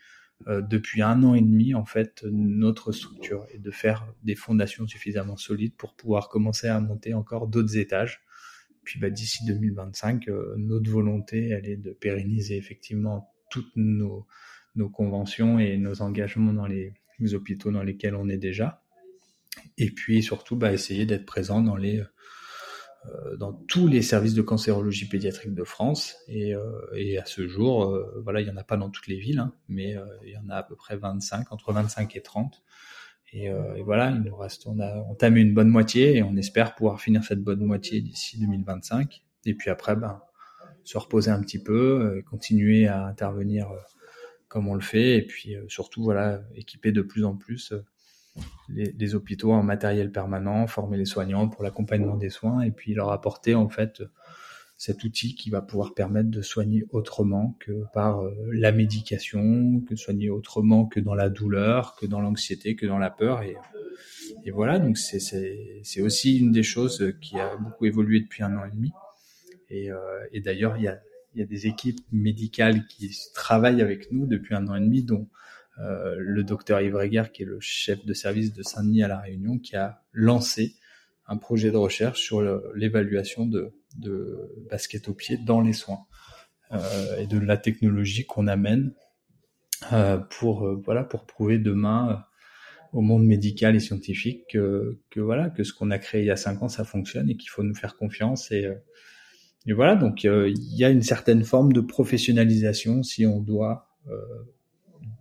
[0.46, 5.38] depuis un an et demi en fait notre structure et de faire des fondations suffisamment
[5.38, 8.25] solides pour pouvoir commencer à monter encore d'autres étages
[8.86, 14.26] puis bah, d'ici 2025, euh, notre volonté, elle est de pérenniser effectivement toutes nos,
[14.92, 16.94] conventions et nos engagements dans les,
[17.34, 18.82] hôpitaux dans lesquels on est déjà.
[19.76, 25.54] Et puis surtout, bah, essayer d'être présent euh, dans tous les services de cancérologie pédiatrique
[25.54, 26.16] de France.
[26.28, 29.40] Et, euh, à ce jour, voilà, il n'y en a pas dans toutes les villes,
[29.40, 32.62] hein, mais il y en a à peu près 25, entre 25 et 30.
[33.32, 36.36] Et, euh, et, voilà, il nous reste, on a entamé une bonne moitié et on
[36.36, 39.22] espère pouvoir finir cette bonne moitié d'ici 2025.
[39.46, 40.20] Et puis après, ben,
[40.84, 43.78] se reposer un petit peu, euh, continuer à intervenir euh,
[44.48, 47.74] comme on le fait, et puis surtout, voilà, équiper de plus en plus
[48.68, 52.94] les, les, hôpitaux en matériel permanent, former les soignants pour l'accompagnement des soins, et puis
[52.94, 54.02] leur apporter en fait
[54.76, 59.96] cet outil qui va pouvoir permettre de soigner autrement que par euh, la médication, que
[59.96, 63.42] soigner autrement que dans la douleur, que dans l'anxiété, que dans la peur.
[63.42, 63.56] Et,
[64.52, 68.70] voilà, donc c'est aussi une des choses qui a beaucoup évolué depuis un an et
[68.70, 68.92] demi.
[69.70, 69.98] Et, euh,
[70.44, 71.00] d'ailleurs, il y a,
[71.34, 75.28] y a des équipes médicales qui travaillent avec nous depuis un an et demi, dont
[75.78, 79.18] euh, le docteur Yves Reguer, qui est le chef de service de Saint-Denis à La
[79.18, 80.76] Réunion, qui a lancé
[81.26, 82.40] un projet de recherche sur
[82.74, 86.00] l'évaluation de, de basket au pied dans les soins
[86.72, 88.92] euh, et de la technologie qu'on amène
[89.92, 92.24] euh, pour euh, pour prouver demain
[92.92, 96.30] au monde médical et scientifique que, que voilà que ce qu'on a créé il y
[96.30, 98.66] a cinq ans ça fonctionne et qu'il faut nous faire confiance et,
[99.68, 103.88] voilà donc il y a une certaine forme de professionnalisation si on doit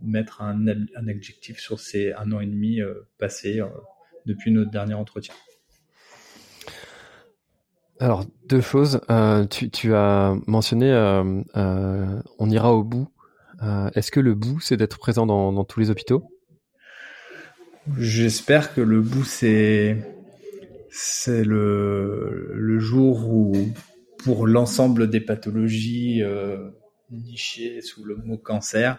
[0.00, 2.80] mettre un, un, adjectif sur ces un an et demi
[3.18, 3.60] passés
[4.24, 5.34] depuis notre dernier entretien.
[7.98, 9.00] Alors deux choses.
[9.10, 13.08] Euh, tu, as mentionné euh, euh, on ira au bout.
[13.94, 16.30] Est-ce que le bout c'est d'être présent dans, tous les hôpitaux?
[17.96, 19.96] J'espère que le bout c'est
[21.28, 23.54] le, le jour où
[24.18, 26.22] pour l'ensemble des pathologies
[27.10, 28.98] nichées sous le mot cancer,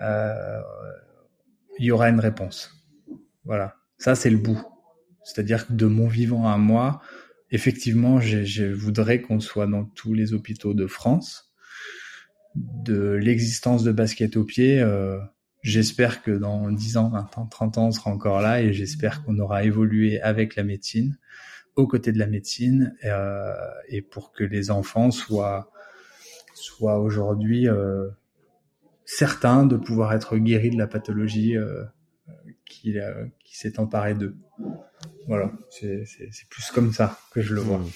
[0.00, 2.72] il y aura une réponse.
[3.44, 4.62] Voilà, ça c'est le bout.
[5.22, 7.02] C'est-à-dire que de mon vivant à moi,
[7.50, 11.52] effectivement, je, voudrais qu'on soit dans tous les hôpitaux de France.
[12.54, 15.18] De l'existence de basket au pied, euh,
[15.62, 19.22] j'espère que dans 10 ans, 20 ans, 30 ans, on sera encore là et j'espère
[19.22, 21.18] qu'on aura évolué avec la médecine,
[21.74, 23.54] aux côtés de la médecine, euh,
[23.88, 25.70] et pour que les enfants soient,
[26.54, 28.08] soient aujourd'hui euh,
[29.06, 31.84] certains de pouvoir être guéris de la pathologie euh,
[32.66, 34.36] qui, euh, qui s'est emparée d'eux.
[35.26, 36.04] Voilà, c'est
[36.48, 37.78] plus comme ça que je le vois.
[37.78, 37.90] Mmh.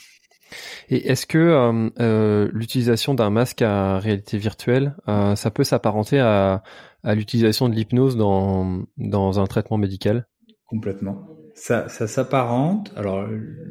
[0.89, 6.19] Et est-ce que euh, euh, l'utilisation d'un masque à réalité virtuelle, euh, ça peut s'apparenter
[6.19, 6.63] à,
[7.05, 10.27] à l'utilisation de l'hypnose dans, dans un traitement médical?
[10.67, 11.27] Complètement.
[11.55, 12.93] Ça, ça s'apparente.
[12.97, 13.27] Alors,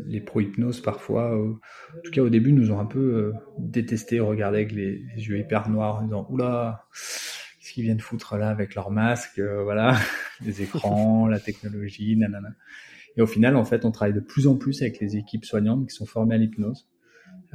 [0.06, 4.72] les pro-hypnose, parfois, en tout cas au début, nous ont un peu détesté, regardé avec
[4.74, 8.92] les, les, yeux hyper noirs en disant Oula, qu'est-ce qu'ils viennent foutre là avec leur
[8.92, 9.98] masque Voilà,
[10.46, 12.50] les écrans, la technologie, nanana.
[13.18, 15.88] Et au final, en fait, on travaille de plus en plus avec les équipes soignantes
[15.88, 16.88] qui sont formées à l'hypnose.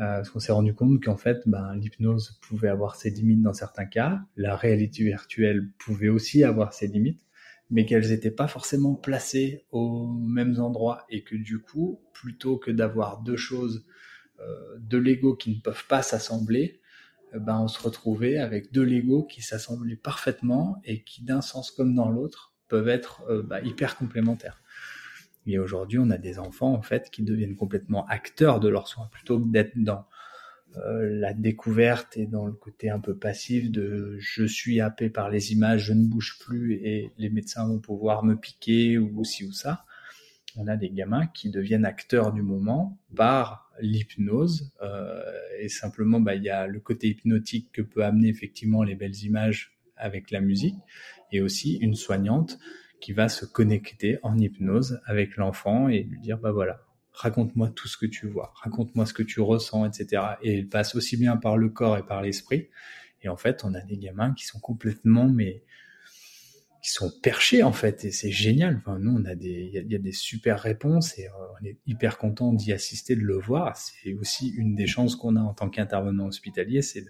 [0.01, 3.53] Euh, parce qu'on s'est rendu compte qu'en fait, ben, l'hypnose pouvait avoir ses limites dans
[3.53, 7.23] certains cas, la réalité virtuelle pouvait aussi avoir ses limites,
[7.71, 12.73] mais qu'elles n'étaient pas forcément placées aux mêmes endroits et que du coup, plutôt que
[12.73, 13.87] d'avoir deux choses
[14.41, 16.81] euh, de Lego qui ne peuvent pas s'assembler,
[17.33, 21.95] ben, on se retrouvait avec deux Lego qui s'assemblaient parfaitement et qui, d'un sens comme
[21.95, 24.61] dans l'autre, peuvent être bah, hyper complémentaires.
[25.47, 29.09] Et aujourd'hui, on a des enfants en fait qui deviennent complètement acteurs de leurs soins
[29.13, 30.07] plutôt que d'être dans
[30.77, 35.31] euh, la découverte et dans le côté un peu passif de je suis happé par
[35.31, 39.45] les images, je ne bouge plus et les médecins vont pouvoir me piquer ou ci
[39.45, 39.85] ou ça.
[40.57, 45.21] On a des gamins qui deviennent acteurs du moment par l'hypnose euh,
[45.61, 49.23] et simplement bah il y a le côté hypnotique que peut amener effectivement les belles
[49.25, 50.77] images avec la musique
[51.31, 52.59] et aussi une soignante
[53.05, 56.81] qui va se connecter en hypnose avec l'enfant et lui dire bah voilà
[57.13, 60.23] raconte-moi tout ce que tu vois, raconte-moi ce que tu ressens, etc.
[60.43, 62.71] Et il passe aussi bien par le corps et par l'esprit.
[63.21, 65.63] Et en fait, on a des gamins qui sont complètement, mais
[66.83, 68.79] qui sont perchés en fait, et c'est génial.
[68.79, 71.77] Enfin, nous, on a des, il y, a des super réponses et euh, on est
[71.87, 73.77] hyper content d'y assister, de le voir.
[73.77, 77.05] C'est aussi une des chances qu'on a en tant qu'intervenant hospitalier, c'est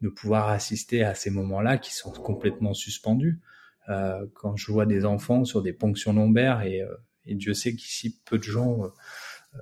[0.00, 3.40] de, pouvoir assister à ces moments-là qui sont complètement suspendus.
[3.88, 7.74] Euh, quand je vois des enfants sur des ponctions lombaires et, euh, et Dieu sait
[7.74, 8.82] qu'ici peu de gens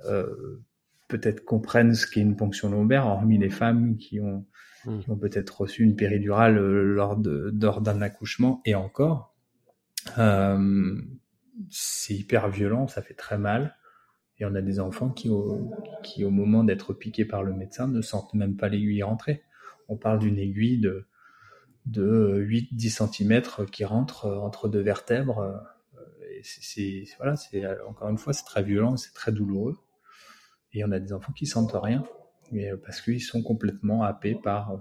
[0.05, 0.61] euh,
[1.07, 4.45] peut-être comprennent ce qu'est une ponction lombaire, hormis les femmes qui ont,
[4.85, 4.99] hmm.
[4.99, 9.33] qui ont peut-être reçu une péridurale lors de lors d'un accouchement et encore.
[11.69, 13.75] C'est hyper violent, ça fait très mal.
[14.39, 15.71] Et on a des enfants qui, au,
[16.03, 19.41] qui, au moment d'être piqués par le médecin, ne sentent même pas l'aiguille rentrer.
[19.87, 21.07] On parle d'une aiguille de,
[21.87, 25.61] de 8-10 cm qui rentre entre deux vertèbres.
[26.43, 29.77] C'est, voilà, c'est, encore une fois, c'est très violent, c'est très douloureux.
[30.73, 32.03] Et on a des enfants qui sentent rien,
[32.51, 34.77] mais euh, parce qu'ils sont complètement happés par, euh,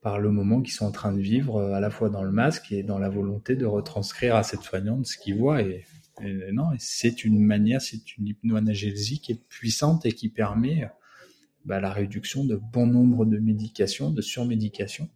[0.00, 2.32] par le moment qu'ils sont en train de vivre, euh, à la fois dans le
[2.32, 5.62] masque et dans la volonté de retranscrire à cette soignante ce qu'ils voient.
[5.62, 5.84] Et,
[6.52, 10.90] non, c'est une manière, c'est une hypnoanalgésie qui est puissante et qui permet
[11.64, 15.08] bah, la réduction de bon nombre de médications, de surmédications.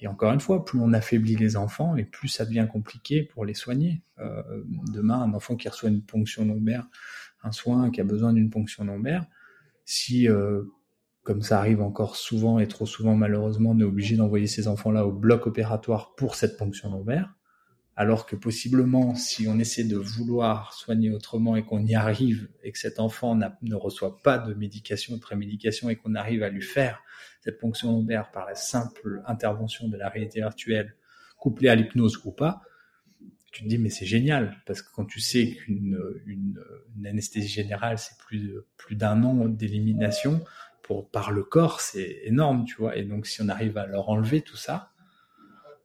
[0.00, 3.44] Et encore une fois, plus on affaiblit les enfants et plus ça devient compliqué pour
[3.44, 4.02] les soigner.
[4.18, 4.42] Euh,
[4.92, 6.88] demain, un enfant qui reçoit une ponction lombaire
[7.44, 9.26] un soin qui a besoin d'une ponction lombaire,
[9.84, 10.62] si, euh,
[11.22, 15.06] comme ça arrive encore souvent et trop souvent malheureusement, on est obligé d'envoyer ces enfants-là
[15.06, 17.34] au bloc opératoire pour cette ponction lombaire,
[17.96, 22.72] alors que possiblement, si on essaie de vouloir soigner autrement et qu'on y arrive et
[22.72, 26.62] que cet enfant ne reçoit pas de médication, de prémédication et qu'on arrive à lui
[26.62, 27.02] faire
[27.44, 30.96] cette ponction lombaire par la simple intervention de la réalité virtuelle,
[31.38, 32.62] couplée à l'hypnose ou pas,
[33.52, 36.58] tu te dis mais c'est génial parce que quand tu sais qu'une une,
[37.04, 40.42] anesthésie générale c'est plus d'un an d'élimination
[41.12, 42.96] par le corps c'est énorme tu vois.
[42.96, 44.90] Et donc si on arrive à leur enlever tout ça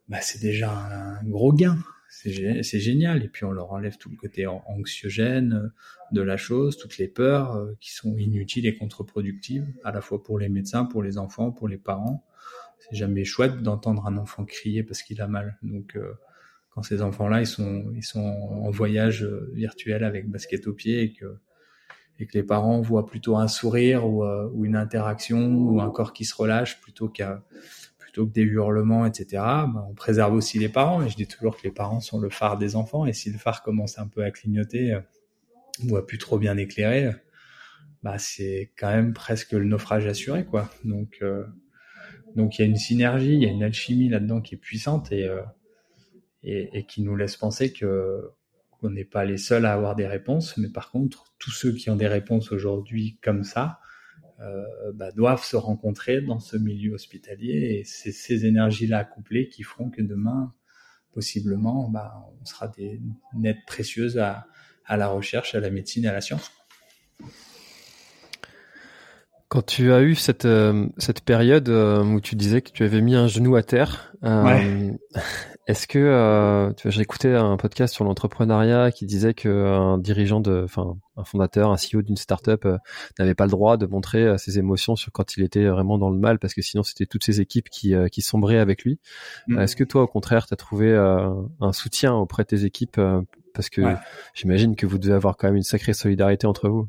[0.08, 1.78] bah c'est déjà un, gros gain
[2.10, 3.24] c'est génial.
[3.24, 5.72] Et puis on leur enlève tout le côté anxiogène
[6.12, 10.24] de la chose toutes les peurs euh, qui sont inutiles et contre-productives à la fois
[10.24, 12.26] pour les médecins pour les enfants pour les parents.
[12.80, 15.58] C'est jamais chouette d'entendre un enfant crier parce qu'il a mal.
[15.62, 16.14] Donc euh,
[16.72, 21.02] quand ces enfants-là ils sont ils sont en voyage euh, virtuel avec basket au pied
[21.02, 21.38] et que
[22.20, 25.90] et que les parents voient plutôt un sourire ou, euh, ou une interaction ou un
[25.90, 27.44] corps qui se relâche plutôt qu'à
[28.20, 29.28] plutôt des hurlements, etc.
[29.34, 31.04] Ben, on préserve aussi les parents.
[31.04, 33.06] Et je dis toujours que les parents sont le phare des enfants.
[33.06, 35.02] Et si le phare commence un peu à clignoter euh,
[35.88, 37.12] ou à plus trop bien éclairer,
[38.04, 40.70] bah c'est quand même presque le naufrage assuré, quoi.
[40.84, 41.24] Donc
[42.36, 45.12] donc il y a une synergie, il y a une alchimie là-dedans qui est puissante
[45.12, 45.30] et
[46.44, 48.32] et, et, qui nous laisse penser que
[48.72, 51.90] qu'on n'est pas les seuls à avoir des réponses, mais par contre, tous ceux qui
[51.90, 53.80] ont des réponses aujourd'hui comme ça
[54.42, 59.64] euh, bah, doivent se rencontrer dans ce milieu hospitalier et c'est ces énergies-là couplées qui
[59.64, 60.54] feront que demain,
[61.14, 63.02] possiblement, bah, on sera des
[63.36, 64.48] nettes précieuses à,
[64.86, 66.52] à la recherche, à la médecine à la science.
[69.50, 73.02] Quand tu as eu cette euh, cette période euh, où tu disais que tu avais
[73.02, 74.92] mis un genou à terre, euh,
[75.68, 79.98] est-ce que euh, tu vois, j'ai écouté un podcast sur l'entrepreneuriat qui disait que un
[79.98, 82.68] dirigeant de, enfin un fondateur, un CEO d'une startup
[83.18, 86.18] n'avait pas le droit de montrer ses émotions sur quand il était vraiment dans le
[86.18, 89.00] mal parce que sinon c'était toutes ses équipes qui qui sombraient avec lui.
[89.48, 89.60] Mm.
[89.60, 93.00] Est-ce que toi au contraire tu as trouvé un soutien auprès de tes équipes
[93.54, 93.82] parce que
[94.34, 96.88] j'imagine que vous devez avoir quand même une sacrée solidarité entre vous?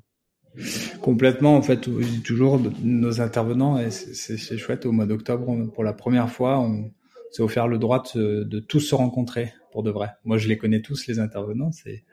[1.01, 5.85] Complètement, en fait, je dis toujours nos intervenants, et c'est chouette, au mois d'octobre, pour
[5.85, 6.91] la première fois, on
[7.31, 10.11] s'est offert le droit de, de, tous se rencontrer, pour de vrai.
[10.25, 12.05] Moi, je les connais tous, les intervenants, c'est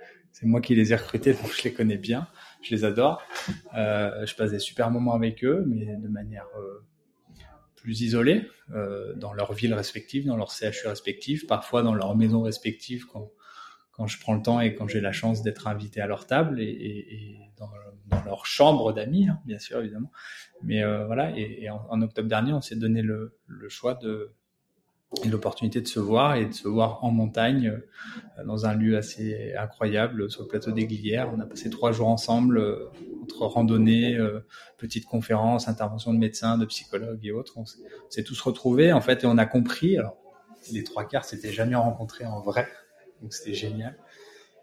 [0.45, 2.27] moi qui les ai recrutés, donc je les connais bien,
[2.61, 3.23] je les adore.
[3.75, 6.85] Euh, je passe des super moments avec eux, mais de manière euh,
[7.75, 12.41] plus isolée, euh, dans leur ville respective, dans leur CHU respectif, parfois dans leur maison
[12.41, 13.31] respective quand
[13.97, 16.61] quand je prends le temps et quand j'ai la chance d'être invité à leur table
[16.61, 17.69] et, et, dans,
[18.05, 20.11] dans, leur chambre d'amis, hein, bien sûr, évidemment.
[20.61, 24.35] Mais euh, voilà, et, en, en, octobre dernier, on s'est donné le, le choix de
[25.23, 28.97] et l'opportunité de se voir et de se voir en montagne euh, dans un lieu
[28.97, 31.31] assez incroyable sur le plateau des Glières.
[31.33, 32.89] On a passé trois jours ensemble euh,
[33.23, 34.45] entre randonnées, euh,
[34.77, 37.57] petites conférences, interventions de médecins, de psychologues et autres.
[37.57, 37.63] On
[38.09, 39.97] s'est tous retrouvés en fait et on a compris.
[39.97, 40.17] Alors
[40.71, 42.67] les trois quarts s'étaient jamais rencontrés en vrai,
[43.21, 43.97] donc c'était génial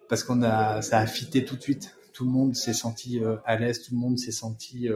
[0.08, 1.96] parce qu'on a ça a fité tout de suite.
[2.12, 4.88] Tout le monde s'est senti à l'aise, tout le monde s'est senti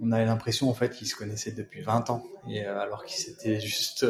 [0.00, 3.60] on avait l'impression en fait qu'ils se connaissaient depuis 20 ans et alors qu'ils s'étaient
[3.60, 4.06] juste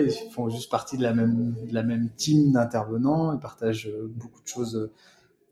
[0.00, 4.08] ils font juste partie de la même, de la même team d'intervenants, ils partagent euh,
[4.08, 4.90] beaucoup de choses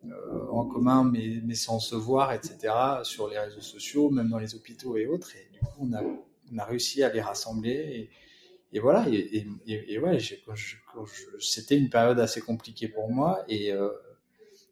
[0.05, 2.73] euh, en commun, mais, mais sans se voir, etc.,
[3.03, 5.31] sur les réseaux sociaux, même dans les hôpitaux et autres.
[5.37, 7.71] Et du coup, on a, on a réussi à les rassembler.
[7.73, 8.11] Et,
[8.73, 10.19] et voilà, et, et, et ouais,
[11.41, 13.45] c'était une période assez compliquée pour moi.
[13.49, 13.91] Et, euh,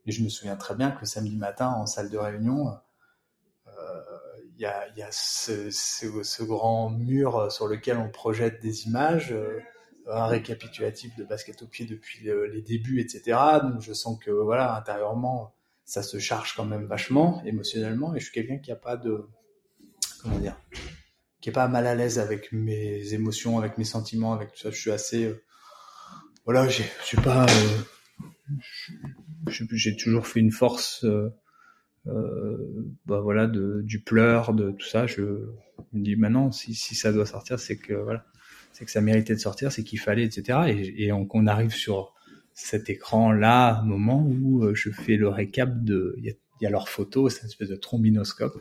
[0.07, 2.69] et je me souviens très bien que samedi matin, en salle de réunion,
[4.59, 9.61] y a, y a ce, grand mur sur lequel on projette des images, euh,
[10.11, 13.39] un récapitulatif de basket au pied depuis les débuts, etc.
[13.63, 15.55] Donc je sens que voilà, intérieurement,
[15.85, 19.27] ça se charge quand même vachement émotionnellement, et je suis quelqu'un qui a pas de
[20.23, 20.57] comment dire,
[21.41, 24.71] qui est pas mal à l'aise avec mes émotions, avec mes sentiments, avec tout ça.
[24.71, 25.43] Je suis assez euh,
[26.49, 27.83] voilà, je suis pas, euh,
[29.47, 31.05] j'ai toujours fait une force.
[31.05, 31.31] Euh, euh,
[33.07, 35.07] bah voilà, de, du pleur, de tout ça.
[35.07, 35.23] Je
[35.93, 38.25] me dis maintenant, si, si ça doit sortir, c'est que voilà,
[38.73, 40.59] c'est que ça méritait de sortir, c'est qu'il fallait, etc.
[40.69, 42.15] Et, et on, arrive sur
[42.55, 47.35] cet écran-là, moment où euh, je fais le récap de, il y a, leurs photos,
[47.35, 48.61] c'est une espèce de trombinoscope.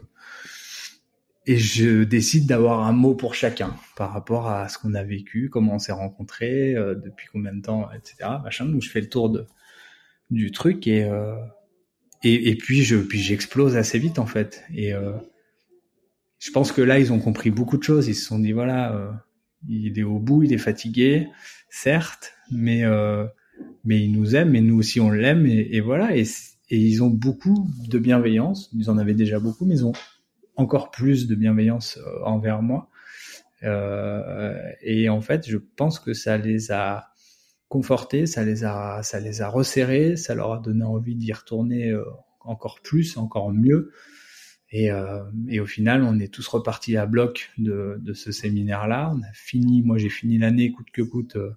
[1.46, 5.50] Et je décide d'avoir un mot pour chacun par rapport à ce qu'on a vécu,
[5.50, 8.30] comment on s'est rencontrés, euh, depuis combien de temps, etc.
[8.44, 8.66] Machin.
[8.66, 9.46] Donc je fais le tour de,
[10.30, 11.36] du truc et, euh,
[12.24, 14.64] et, et, puis je puis j'explose assez vite en fait.
[14.74, 15.12] Et euh,
[16.40, 18.08] je pense que là ils ont compris beaucoup de choses.
[18.08, 19.12] Ils se sont dit voilà, euh,
[19.68, 21.28] il est au bout, il est fatigué,
[21.70, 23.26] certes, mais euh,
[23.84, 26.16] mais il nous aime et nous aussi on l'aime et, voilà.
[26.16, 26.24] Et,
[26.70, 28.70] et ils ont beaucoup de bienveillance.
[28.74, 29.94] Ils en avaient déjà beaucoup, mais ils ont
[30.56, 32.90] encore plus de bienveillance euh, envers moi.
[33.64, 37.12] Euh, et en fait, je pense que ça les a
[37.70, 41.90] confortés, ça les a, ça les a resserrés, ça leur a donné envie d'y retourner
[41.92, 42.04] euh,
[42.40, 43.92] encore plus, encore mieux.
[44.70, 49.14] Et, euh, et, au final, on est tous repartis à bloc de, de ce séminaire-là.
[49.16, 51.52] On a fini, moi j'ai fini l'année coûte que coûte, euh,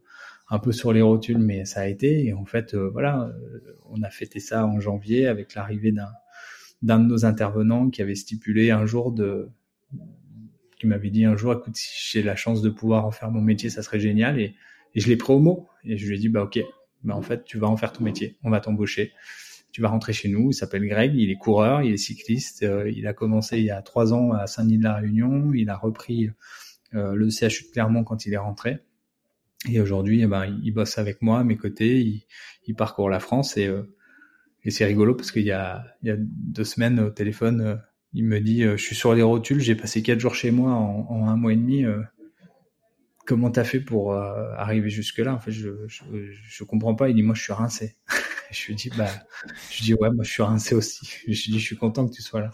[0.48, 2.26] un peu sur les rotules, mais ça a été.
[2.26, 3.32] Et en fait, voilà,
[3.88, 6.10] on a fêté ça en janvier avec l'arrivée d'un
[6.82, 9.50] d'un de nos intervenants qui avait stipulé un jour de
[10.80, 13.42] qui m'avait dit un jour, écoute, si j'ai la chance de pouvoir en faire mon
[13.42, 14.40] métier, ça serait génial.
[14.40, 14.54] Et,
[14.94, 15.68] et je l'ai pris au mot.
[15.84, 16.60] Et je lui ai dit, bah, ok,
[17.04, 18.36] bah, en fait, tu vas en faire ton métier.
[18.42, 19.12] On va t'embaucher.
[19.72, 20.50] Tu vas rentrer chez nous.
[20.50, 21.14] Il s'appelle Greg.
[21.14, 21.82] Il est coureur.
[21.82, 22.62] Il est cycliste.
[22.62, 25.52] Euh, il a commencé il y a trois ans à Saint-Denis de la Réunion.
[25.54, 26.30] Il a repris
[26.94, 28.78] euh, le CHU de Clermont quand il est rentré.
[29.68, 32.22] Et aujourd'hui, eh ben, il bosse avec moi à mes côtés.
[32.66, 33.82] Il, parcourt la France et, euh,
[34.62, 38.24] et c'est rigolo parce qu'il y a, il y a deux semaines au téléphone, il
[38.24, 39.58] me dit, je suis sur les rotules.
[39.58, 41.84] J'ai passé quatre jours chez moi en un mois et demi
[43.30, 46.02] comment t'as fait pour euh, arriver jusque là En fait, je, je,
[46.32, 47.08] je comprends pas.
[47.08, 47.94] Il dit moi je suis rincé.
[48.50, 49.06] je lui dis bah,
[49.70, 51.06] je dis ouais moi je suis rincé aussi.
[51.22, 52.50] Je lui dis je suis content que tu sois là.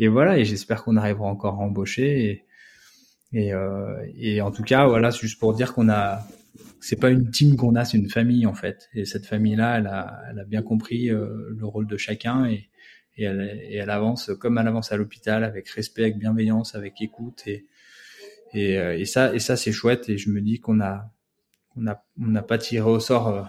[0.00, 2.44] Et voilà et j'espère qu'on arrivera encore à embaucher et
[3.34, 6.26] et, euh, et en tout cas voilà c'est juste pour dire qu'on a
[6.80, 9.78] c'est pas une team qu'on a c'est une famille en fait et cette famille là
[9.78, 12.68] elle a elle a bien compris euh, le rôle de chacun et
[13.16, 13.40] et elle,
[13.70, 17.66] et elle avance comme elle avance à l'hôpital avec respect avec bienveillance avec écoute et
[18.54, 20.08] et, euh, et ça, et ça c'est chouette.
[20.08, 21.10] Et je me dis qu'on a,
[21.76, 23.42] on a, on n'a pas tiré au sort euh,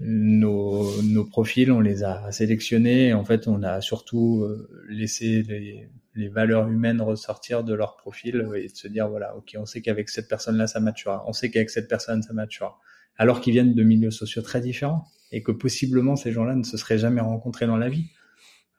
[0.00, 3.12] nos, nos profils, on les a sélectionnés.
[3.12, 8.48] En fait, on a surtout euh, laissé les, les valeurs humaines ressortir de leur profil
[8.56, 11.50] et de se dire voilà, ok, on sait qu'avec cette personne-là ça matchera, on sait
[11.50, 12.78] qu'avec cette personne ça matchera,
[13.16, 16.76] alors qu'ils viennent de milieux sociaux très différents et que possiblement ces gens-là ne se
[16.76, 18.10] seraient jamais rencontrés dans la vie.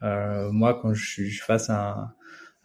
[0.04, 2.14] Euh, moi, quand je suis face à un,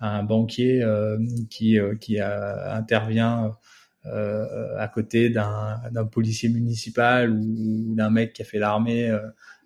[0.01, 1.18] un banquier euh,
[1.51, 3.53] qui, euh, qui intervient
[4.07, 9.16] euh, à côté d'un policier municipal ou, d'un mec qui a fait l'armée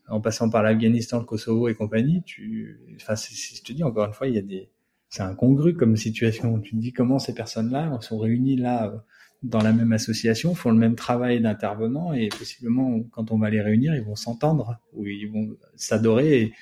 [0.09, 2.23] en passant par l'Afghanistan, le Kosovo et compagnie.
[2.25, 4.71] Tu, enfin, je te dis encore une fois, il y a des,
[5.09, 6.59] c'est incongru comme situation.
[6.61, 9.05] Tu te dis comment ces personnes-là sont réunies là
[9.43, 13.63] dans la même association, font le même travail d'intervenant et possiblement quand on va les
[13.63, 16.53] réunir, ils vont s'entendre ou ils vont s'adorer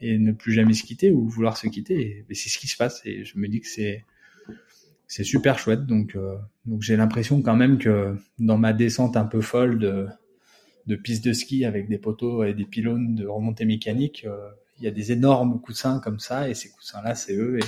[0.00, 2.24] et ne plus jamais se quitter ou vouloir se quitter.
[2.28, 4.04] Et, c'est ce qui se passe et je me dis que c'est
[5.06, 5.86] c'est super chouette.
[5.86, 6.36] Donc euh,
[6.66, 10.06] donc j'ai l'impression quand même que dans ma descente un peu folle de
[10.86, 14.26] de pistes de ski avec des poteaux et des pylônes de remontée mécanique.
[14.78, 17.58] Il y a des énormes coussins comme ça, et ces coussins-là, c'est eux.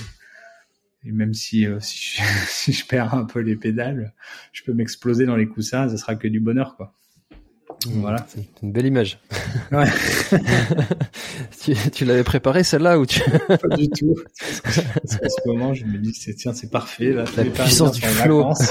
[1.05, 4.13] Et, même si, si je, si, je, perds un peu les pédales,
[4.51, 6.95] je peux m'exploser dans les coussins, ce sera que du bonheur, quoi.
[7.87, 8.25] Voilà.
[8.27, 9.19] C'est une belle image.
[9.71, 9.85] Ouais.
[11.61, 14.15] tu, tu l'avais préparé celle-là ou tu Pas du tout.
[14.39, 14.61] Parce
[15.17, 17.25] qu'à ce moment, je me dis c'est tiens, c'est parfait là.
[17.37, 18.51] La puissance du flow.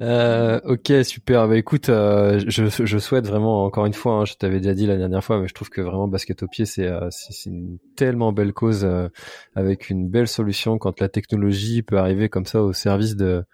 [0.00, 1.48] euh, ok, super.
[1.48, 4.86] Bah écoute, euh, je, je, souhaite vraiment encore une fois, hein, je t'avais déjà dit
[4.86, 7.78] la dernière fois, mais je trouve que vraiment basket au pied, c'est euh, c'est une
[7.96, 9.08] tellement belle cause euh,
[9.54, 13.44] avec une belle solution quand la technologie peut arriver comme ça au service de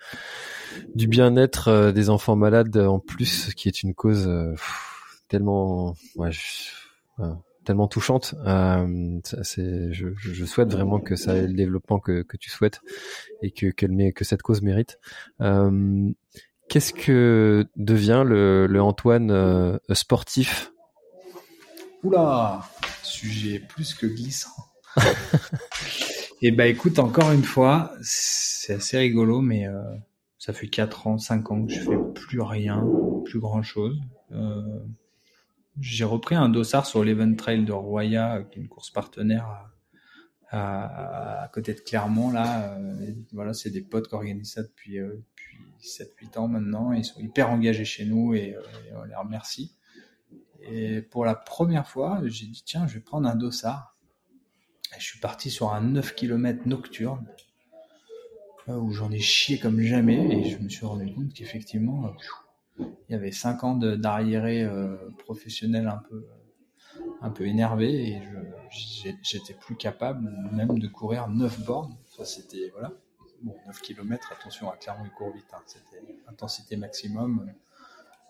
[0.95, 4.55] du bien-être euh, des enfants malades en plus, qui est une cause euh,
[5.31, 6.31] tellement, ouais,
[7.65, 8.35] tellement touchante.
[8.47, 12.81] Euh, c'est, je, je, souhaite vraiment que ça ait le développement que, que tu souhaites
[13.43, 14.99] et que que cette cause mérite.
[16.69, 20.73] Qu'est-ce que devient le, le Antoine sportif?
[22.03, 22.63] Oula,
[23.03, 24.51] sujet plus que glissant.
[24.97, 25.03] Et
[26.49, 29.67] eh ben écoute, encore une fois, c'est assez rigolo, mais
[30.41, 32.85] ça fait 4 ans, 5 ans que je fais plus rien,
[33.25, 34.01] plus grand chose.
[34.33, 34.63] Euh,
[35.81, 39.71] j'ai repris un dossard sur l'Event Trail de Roya, qui est une course partenaire
[40.51, 42.31] à, côté de Clermont.
[42.31, 46.93] Là, euh, voilà, c'est des potes qui organisent ça depuis, euh, depuis 7-8 ans maintenant.
[46.93, 48.63] Ils sont hyper engagés chez nous et, euh,
[48.97, 49.75] on les remercie.
[50.63, 53.97] Et pour la première fois, j'ai dit tiens, je vais prendre un dossard.
[54.99, 57.25] Je suis parti sur un 9 km nocturne
[58.67, 62.11] où j'en ai chié comme jamais et je me suis rendu compte qu'effectivement euh,
[63.09, 68.23] il y avait cinq ans d'arriéré euh, professionnel un peu euh, un peu énervé et
[69.23, 71.97] j'étais plus capable même de courir 9 bornes.
[72.07, 72.93] Ça c'était voilà.
[73.43, 75.63] Bon, 9 km, attention à Clermont il court vite, hein.
[75.67, 77.53] c'était intensité maximum.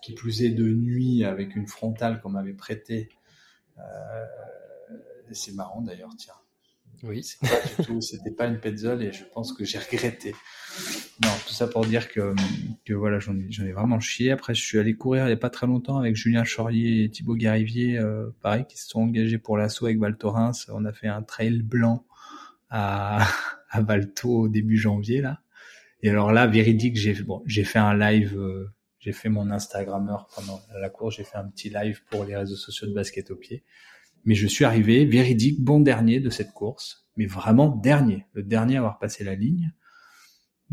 [0.01, 3.09] Qui plus est de nuit avec une frontale qu'on m'avait prêtée.
[3.77, 4.25] Euh,
[5.31, 6.33] c'est marrant d'ailleurs, tiens.
[7.03, 7.23] Oui.
[7.99, 10.33] C'était pas une petzol et je pense que j'ai regretté.
[11.23, 12.33] Non, tout ça pour dire que,
[12.85, 14.31] que voilà, j'en ai, ai, vraiment chié.
[14.31, 17.09] Après, je suis allé courir il y a pas très longtemps avec Julien Chaurier et
[17.09, 20.67] Thibaut Garivier, euh, pareil, qui se sont engagés pour l'assaut avec Val Thorens.
[20.69, 22.05] On a fait un trail blanc
[22.69, 23.27] à,
[23.69, 25.41] à Valto au début janvier, là.
[26.03, 30.27] Et alors là, véridique, j'ai bon, j'ai fait un live, euh, j'ai fait mon Instagrammeur
[30.35, 33.35] pendant la course, j'ai fait un petit live pour les réseaux sociaux de basket au
[33.35, 33.63] pied.
[34.25, 38.75] Mais je suis arrivé véridique, bon dernier de cette course, mais vraiment dernier, le dernier
[38.75, 39.71] à avoir passé la ligne.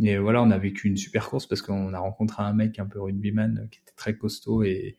[0.01, 2.87] Et voilà, on a vécu une super course parce qu'on a rencontré un mec un
[2.87, 4.97] peu rugbyman qui était très costaud et,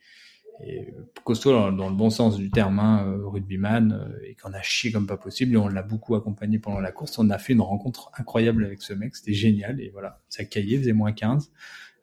[0.62, 0.93] et
[1.24, 4.91] costaud dans, le bon sens du terme, hein, euh, rugbyman, euh, et qu'on a chié
[4.91, 5.54] comme pas possible.
[5.54, 7.18] Et on l'a beaucoup accompagné pendant la course.
[7.18, 9.80] On a fait une rencontre incroyable avec ce mec, c'était génial.
[9.80, 11.52] Et voilà, ça caillait, faisait moins 15.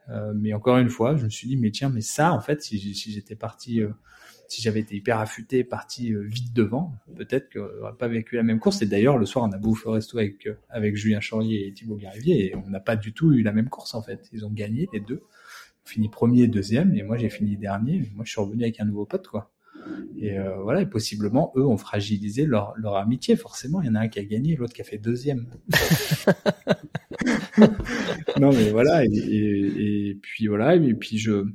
[0.09, 2.63] Euh, mais encore une fois, je me suis dit, mais tiens, mais ça, en fait,
[2.63, 3.91] si, si j'étais parti euh,
[4.49, 8.43] si j'avais été hyper affûté, parti euh, vite devant, peut-être que j'aurais pas vécu la
[8.43, 8.83] même course.
[8.83, 11.73] Et d'ailleurs, le soir, on a bouffé au resto avec, euh, avec Julien Chaurier et
[11.73, 14.29] Thibaut Garivier, et on n'a pas du tout eu la même course, en fait.
[14.33, 15.23] Ils ont gagné, les deux.
[15.85, 18.11] On fini premier et deuxième, et moi, j'ai fini dernier.
[18.15, 19.53] moi, je suis revenu avec un nouveau pote, quoi.
[20.19, 23.81] Et euh, voilà, et possiblement, eux ont fragilisé leur, leur amitié, forcément.
[23.83, 25.47] Il y en a un qui a gagné, l'autre qui a fait deuxième.
[28.41, 31.47] non, mais voilà, et, et, et, puis voilà, et puis je,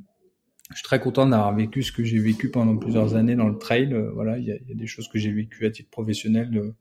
[0.72, 3.58] je suis très content d'avoir vécu ce que j'ai vécu pendant plusieurs années dans le
[3.58, 3.92] trail.
[3.92, 6.74] Euh, voilà, il y a, des choses que j'ai vécues à titre professionnel euh,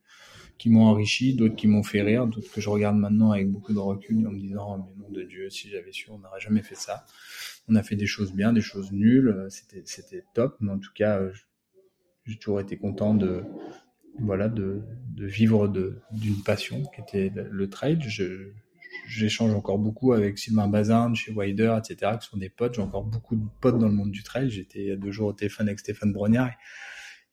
[0.57, 3.73] qui m'ont enrichi, d'autres qui m'ont fait rire, d'autres que je regarde maintenant avec beaucoup
[3.73, 6.39] de recul en me disant oh, mais nom de Dieu, si j'avais su, on n'aurait
[6.39, 7.05] jamais fait ça.
[7.67, 9.49] On a fait des choses bien, des choses nulles, euh,
[9.85, 11.21] c'était top, mais en tout cas,
[12.25, 13.43] j'ai toujours été content de
[14.19, 14.83] voilà de,
[15.17, 17.99] vivre d'une passion qui était le trail.
[19.07, 22.75] J'échange encore beaucoup avec Sylvain Bazin de chez Wider, etc., qui sont des potes.
[22.75, 24.49] J'ai encore beaucoup de potes dans le monde du trail.
[24.49, 26.51] J'étais il y a deux jours au téléphone avec Stéphane Brognard.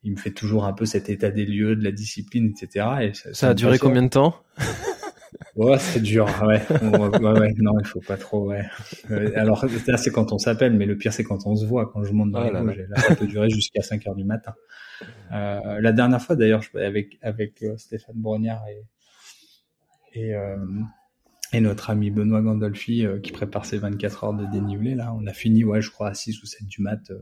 [0.02, 2.86] il me fait toujours un peu cet état des lieux, de la discipline, etc.
[3.02, 4.36] Et ça, ça, a duré combien de temps?
[5.56, 6.62] Ouais, c'est dur, ouais.
[6.70, 7.54] ouais, ouais.
[7.58, 8.64] Non, il faut pas trop, ouais.
[9.10, 11.90] Euh, alors, là, c'est quand on s'appelle, mais le pire, c'est quand on se voit,
[11.92, 14.24] quand je monte dans oh les là, là, ça peut durer jusqu'à 5 heures du
[14.24, 14.54] matin.
[15.32, 20.56] Euh, la dernière fois, d'ailleurs, avec, avec euh, Stéphane Brognard et, et, euh,
[21.52, 25.26] et notre ami Benoît Gandolfi euh, qui prépare ses 24 heures de dénivelé là, on
[25.26, 27.18] a fini ouais je crois à 6 ou 7 du mat euh,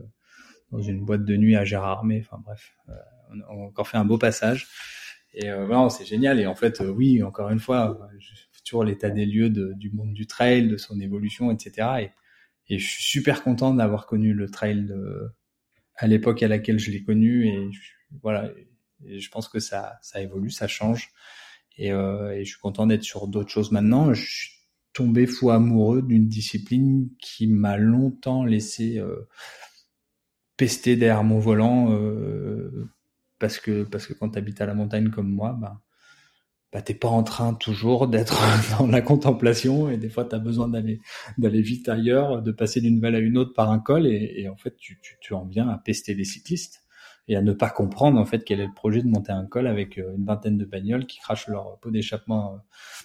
[0.71, 2.93] dans une boîte de nuit à Gérardmer, enfin bref, euh,
[3.31, 4.67] on a encore fait un beau passage.
[5.33, 6.39] Et vraiment c'est génial.
[6.39, 8.09] Et en fait oui encore une fois
[8.65, 12.11] toujours l'état des lieux de, du monde du trail, de son évolution etc et,
[12.69, 15.29] et je suis super content d'avoir connu le trail de,
[15.95, 17.47] à l'époque à laquelle je l'ai connu.
[17.47, 17.69] Et
[18.21, 18.51] voilà.
[19.05, 21.11] Et je pense que ça ça évolue, ça change
[21.77, 24.13] et, euh, et je suis content d'être sur d'autres choses maintenant.
[24.13, 24.49] Je suis
[24.93, 29.27] tombé fou amoureux d'une discipline qui m'a longtemps laissé euh,
[30.57, 32.89] pester derrière mon volant euh,
[33.39, 35.81] parce que parce que quand tu habites à la montagne comme moi, bah,
[36.73, 38.41] bah t'es pas en train toujours d'être
[38.79, 40.99] dans la contemplation et des fois tu as besoin d'aller
[41.37, 44.57] d'aller vite ailleurs, de passer d'une vallée à une autre par un col et, en
[44.57, 46.86] fait tu, tu, tu en viens à pester les cyclistes
[47.27, 49.67] et à ne pas comprendre en fait quel est le projet de monter un col
[49.67, 52.57] avec euh, une vingtaine de bagnoles qui crachent leur pot d'échappement euh,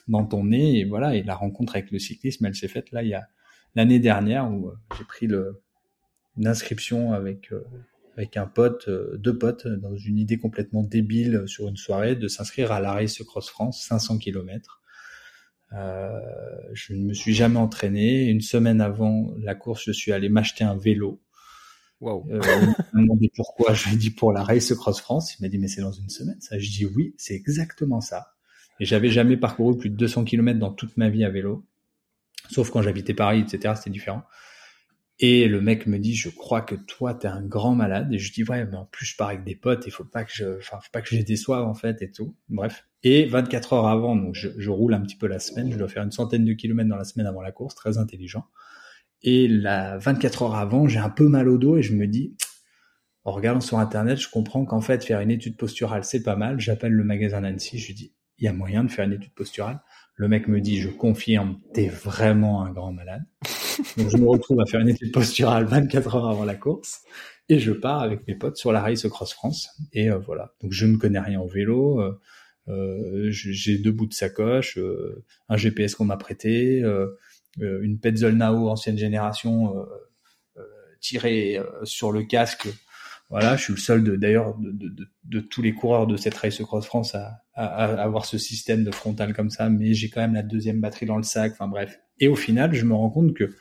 [0.08, 0.78] dans ton nez.
[0.78, 1.14] Et voilà.
[1.16, 3.26] Et la rencontre avec le cyclisme elle s'est faite là il y a
[3.74, 5.62] l'année dernière où euh, j'ai pris le
[6.38, 7.50] une inscription avec
[8.16, 12.72] avec un pote deux potes dans une idée complètement débile sur une soirée de s'inscrire
[12.72, 14.82] à la Race Cross France 500 km
[15.74, 16.20] euh,
[16.74, 18.24] je ne me suis jamais entraîné.
[18.24, 21.20] Une semaine avant la course, je suis allé m'acheter un vélo
[22.02, 22.26] Wow.
[22.30, 23.74] Euh, il m'a demandé pourquoi.
[23.74, 25.36] Je lui ai dit pour la Race Cross France.
[25.38, 26.58] Il m'a dit mais c'est dans une semaine ça.
[26.58, 28.32] Je dis oui, c'est exactement ça.
[28.80, 31.64] Et j'avais jamais parcouru plus de 200 km dans toute ma vie à vélo,
[32.50, 33.74] sauf quand j'habitais Paris, etc.
[33.76, 34.24] C'était différent.
[35.20, 38.12] Et le mec me dit, je crois que toi, t'es un grand malade.
[38.12, 40.24] Et je dis, ouais, mais en plus, je pars avec des potes, il faut pas
[40.24, 42.34] que je, enfin, faut pas que j'ai des soives, en fait, et tout.
[42.48, 42.88] Bref.
[43.04, 45.70] Et 24 heures avant, donc, je, je, roule un petit peu la semaine.
[45.70, 48.46] Je dois faire une centaine de kilomètres dans la semaine avant la course, très intelligent.
[49.24, 52.36] Et la 24 heures avant, j'ai un peu mal au dos et je me dis,
[53.24, 56.58] en regardant sur Internet, je comprends qu'en fait, faire une étude posturale, c'est pas mal.
[56.58, 59.34] J'appelle le magasin Nancy, je lui dis, il y a moyen de faire une étude
[59.34, 59.80] posturale?
[60.16, 63.22] Le mec me dit, je confirme, t'es vraiment un grand malade.
[63.96, 67.02] Donc je me retrouve à faire une étude posturale 24 heures avant la course
[67.48, 69.70] et je pars avec mes potes sur la Race Cross France.
[69.92, 70.54] Et euh, voilà.
[70.60, 72.00] Donc je ne connais rien au vélo.
[72.00, 72.18] Euh,
[72.68, 74.78] euh, j'ai deux bouts de sacoche,
[75.48, 76.82] un GPS qu'on m'a prêté,
[77.60, 79.84] euh, une Petzolnao ancienne génération euh,
[80.56, 80.62] euh,
[81.00, 82.68] tirée sur le casque.
[83.30, 86.34] Voilà, je suis le seul d'ailleurs de, de, de, de, tous les coureurs de cette
[86.34, 90.10] Race Cross France à, à, à, avoir ce système de frontal comme ça, mais j'ai
[90.10, 91.52] quand même la deuxième batterie dans le sac.
[91.52, 91.98] Enfin bref.
[92.18, 93.54] Et au final, je me rends compte que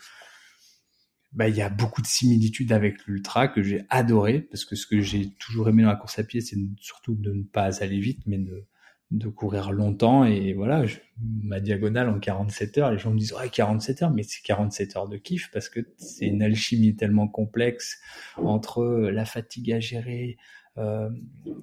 [1.32, 4.86] bah, il y a beaucoup de similitudes avec l'ultra que j'ai adoré parce que ce
[4.86, 8.00] que j'ai toujours aimé dans la course à pied, c'est surtout de ne pas aller
[8.00, 8.66] vite, mais de
[9.12, 10.98] de courir longtemps et voilà, je,
[11.44, 14.96] ma diagonale en 47 heures, les gens me disent ouais 47 heures, mais c'est 47
[14.96, 18.00] heures de kiff parce que c'est une alchimie tellement complexe
[18.38, 20.38] entre la fatigue à gérer,
[20.78, 21.10] euh,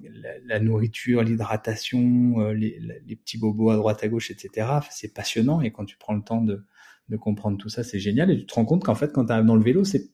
[0.03, 4.67] la, la, nourriture, l'hydratation, euh, les, les, petits bobos à droite à gauche, etc.
[4.91, 6.63] C'est passionnant et quand tu prends le temps de,
[7.09, 9.31] de comprendre tout ça, c'est génial et tu te rends compte qu'en fait quand tu
[9.31, 10.11] arrives dans le vélo, c'est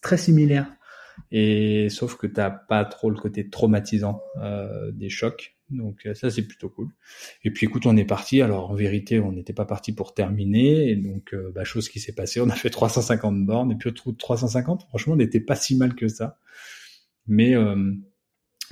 [0.00, 0.74] très similaire.
[1.30, 6.30] Et sauf que t'as pas trop le côté traumatisant euh, des chocs donc euh, ça
[6.30, 6.88] c'est plutôt cool.
[7.42, 8.42] Et puis écoute, on est parti.
[8.42, 10.90] Alors en vérité, on n'était pas parti pour terminer.
[10.90, 13.72] Et donc euh, bah, chose qui s'est passée, on a fait 350 bornes.
[13.72, 16.38] Et puis au trou de 350, franchement, on n'était pas si mal que ça.
[17.26, 17.92] Mais euh,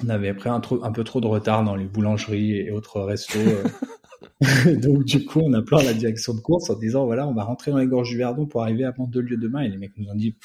[0.04, 3.00] on avait pris un, trop, un peu trop de retard dans les boulangeries et autres
[3.00, 3.38] restos.
[3.38, 3.64] Euh.
[4.76, 7.44] donc du coup, on a plein la direction de course en disant voilà, on va
[7.44, 9.60] rentrer dans les gorges du Verdon pour arriver à deux lieux demain.
[9.60, 10.36] Et les mecs nous ont dit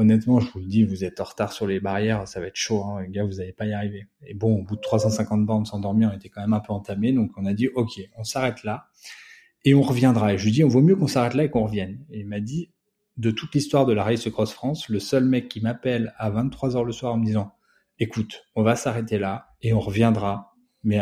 [0.00, 2.56] honnêtement, je vous le dis, vous êtes en retard sur les barrières, ça va être
[2.56, 4.06] chaud, hein, les gars, vous n'allez pas y arriver.
[4.26, 7.12] Et bon, au bout de 350 bornes s'endormir, on était quand même un peu entamé,
[7.12, 8.86] donc on a dit, ok, on s'arrête là
[9.64, 10.32] et on reviendra.
[10.32, 12.04] Et je lui dis, on vaut mieux qu'on s'arrête là et qu'on revienne.
[12.10, 12.70] Et il m'a dit,
[13.18, 16.76] de toute l'histoire de la Race Cross France, le seul mec qui m'appelle à 23
[16.76, 17.52] heures le soir en me disant,
[17.98, 20.98] écoute, on va s'arrêter là et on reviendra, mais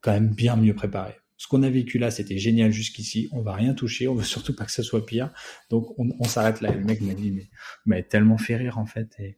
[0.00, 3.28] quand même bien mieux préparé ce qu'on a vécu là, c'était génial jusqu'ici.
[3.32, 4.06] On va rien toucher.
[4.06, 5.30] On veut surtout pas que ça soit pire.
[5.68, 6.72] Donc, on, on s'arrête là.
[6.72, 7.48] Et le mec m'a dit, mais,
[7.86, 9.16] mais tellement fait rire, en fait.
[9.18, 9.36] Et,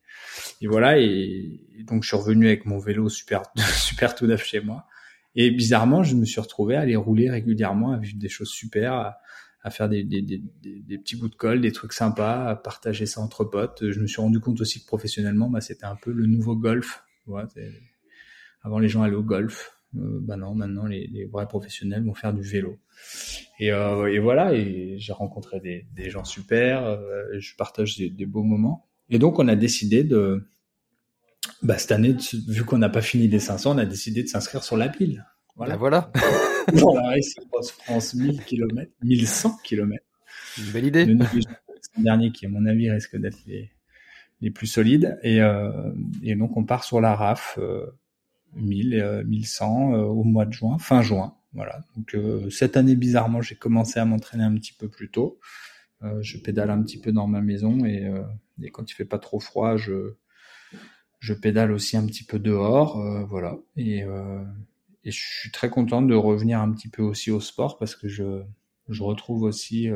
[0.66, 0.98] voilà.
[0.98, 3.42] Et, donc, je suis revenu avec mon vélo super,
[3.76, 4.86] super tout neuf chez moi.
[5.34, 8.92] Et bizarrement, je me suis retrouvé à aller rouler régulièrement, à vivre des choses super,
[8.92, 9.18] à,
[9.62, 13.06] à faire des, des, des, des, petits bouts de colle, des trucs sympas, à partager
[13.06, 13.90] ça entre potes.
[13.90, 17.04] Je me suis rendu compte aussi que professionnellement, bah, c'était un peu le nouveau golf.
[18.62, 22.32] Avant, les gens allaient au golf bah non, maintenant les, les, vrais professionnels vont faire
[22.32, 22.78] du vélo.
[23.58, 28.10] Et, euh, et voilà, et j'ai rencontré des, des, gens super, euh, je partage des,
[28.10, 28.86] des, beaux moments.
[29.08, 30.46] Et donc on a décidé de,
[31.62, 32.16] bah, cette année,
[32.48, 35.24] vu qu'on n'a pas fini les 500, on a décidé de s'inscrire sur la pile.
[35.56, 35.74] Voilà.
[35.74, 36.12] Bah voilà.
[36.72, 37.34] La Race
[37.84, 40.04] France 1000 km, 1100 km.
[40.58, 41.04] Une belle idée.
[41.06, 41.18] Le
[42.02, 43.70] dernier qui, à mon avis, risque d'être les,
[44.40, 45.18] les plus solides.
[45.22, 45.92] Et, euh,
[46.22, 47.58] et donc on part sur la RAF.
[47.60, 47.86] Euh,
[48.54, 51.36] 1000, 1100 euh, au mois de juin, fin juin.
[51.52, 51.80] Voilà.
[51.96, 55.38] Donc euh, cette année, bizarrement, j'ai commencé à m'entraîner un petit peu plus tôt.
[56.02, 58.10] Euh, je pédale un petit peu dans ma maison et,
[58.62, 60.14] et, quand il fait pas trop froid, je
[61.18, 63.58] je pédale aussi un petit peu dehors, voilà.
[63.76, 67.96] Et, et je suis très content de revenir un petit peu aussi au sport parce
[67.96, 68.42] que je
[68.88, 69.88] je retrouve aussi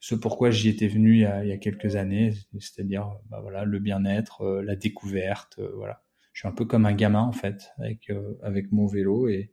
[0.00, 3.40] ce pourquoi j'y étais venu il y a, il y a quelques années, c'est-à-dire bah
[3.42, 6.05] voilà le bien-être, la découverte, voilà
[6.36, 9.52] je suis un peu comme un gamin en fait avec euh, avec mon vélo et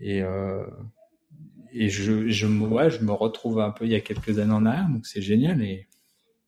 [0.00, 0.66] et, euh,
[1.70, 4.66] et je, je, me, je me retrouve un peu il y a quelques années en
[4.66, 5.62] arrière, donc c'est génial.
[5.62, 5.88] Et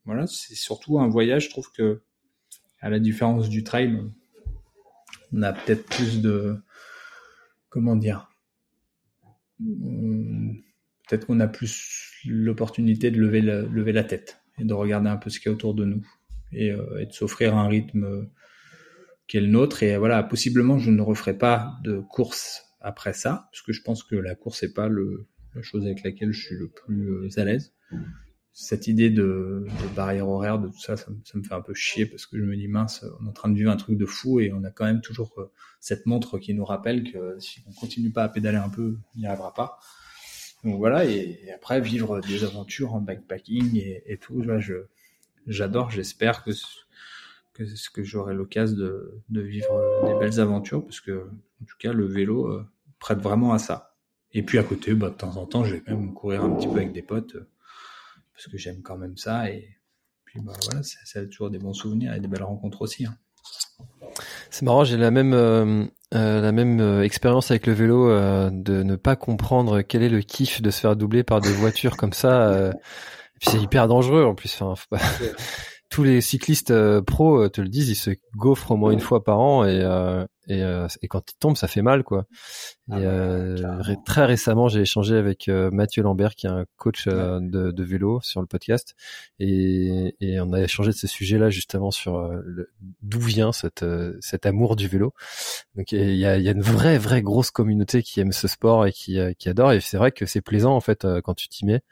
[0.05, 2.03] voilà, c'est surtout un voyage, je trouve que,
[2.81, 4.03] à la différence du trail,
[5.33, 6.57] on a peut-être plus de,
[7.69, 8.29] comment dire,
[9.61, 15.17] peut-être qu'on a plus l'opportunité de lever la, lever la tête et de regarder un
[15.17, 16.05] peu ce qu'il y a autour de nous
[16.51, 18.29] et, euh, et de s'offrir un rythme
[19.27, 19.83] qui est le nôtre.
[19.83, 24.03] Et voilà, possiblement, je ne referai pas de course après ça, parce que je pense
[24.03, 27.41] que la course n'est pas le, la chose avec laquelle je suis le plus euh,
[27.41, 27.75] à l'aise.
[28.53, 32.07] Cette idée de, de, barrière horaire, de tout ça, ça, me fait un peu chier
[32.07, 34.07] parce que je me dis mince, on est en train de vivre un truc de
[34.07, 37.63] fou et on a quand même toujours euh, cette montre qui nous rappelle que si
[37.67, 39.79] on continue pas à pédaler un peu, on n'y arrivera pas.
[40.65, 44.87] Donc voilà, et, après vivre des aventures en backpacking et, et tout, je,
[45.47, 46.53] j'adore, j'espère que
[47.57, 51.29] que, que j'aurai l'occasion de, de, vivre des belles aventures parce que
[51.63, 52.65] en tout cas le vélo euh,
[52.99, 53.95] prête vraiment à ça.
[54.33, 56.51] Et puis à côté, bah, de temps en temps, je vais quand même courir un
[56.51, 57.49] petit peu avec des potes euh,
[58.33, 59.51] parce que j'aime quand même ça.
[59.51, 59.79] Et
[60.25, 63.07] puis bah, voilà, ça a toujours des bons souvenirs et des belles rencontres aussi.
[63.07, 63.17] Hein.
[64.51, 65.85] C'est marrant, j'ai la même euh,
[66.15, 70.09] euh, la même euh, expérience avec le vélo euh, de ne pas comprendre quel est
[70.09, 72.71] le kiff de se faire doubler par des voitures comme ça.
[72.71, 74.55] et puis c'est hyper dangereux en plus.
[74.61, 75.03] Enfin, faut pas
[75.97, 79.01] tous les cyclistes euh, pros euh, te le disent, ils se gaufrent au moins une
[79.01, 80.61] fois par an et euh, et,
[81.03, 82.27] et, quand ils tombent, ça fait mal quoi.
[82.89, 87.83] Ah et très récemment, j'ai échangé avec Mathieu Lambert, qui est un coach de, de,
[87.83, 88.95] vélo sur le podcast,
[89.41, 92.31] et, et on a échangé de ce sujet-là justement sur
[93.03, 93.85] d'où vient cette,
[94.21, 95.15] cet amour du vélo.
[95.75, 98.87] Donc il y a, y a, une vraie vraie grosse communauté qui aime ce sport
[98.87, 99.73] et qui, qui adore.
[99.73, 101.83] Et c'est vrai que c'est plaisant en fait quand tu t'y mets.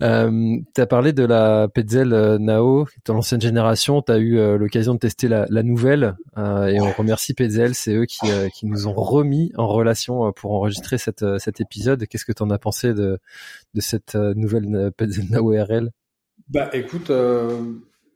[0.00, 4.00] Euh, tu as parlé de la Petzl euh, Nao, dans l'ancienne génération.
[4.02, 7.74] Tu as eu euh, l'occasion de tester la, la nouvelle euh, et on remercie Petzl.
[7.74, 12.06] C'est eux qui, qui, nous ont remis en relation pour enregistrer cette, cet épisode.
[12.06, 13.18] Qu'est-ce que tu en as pensé de,
[13.74, 15.90] de cette nouvelle Petzl Nao RL
[16.48, 17.10] Bah écoute,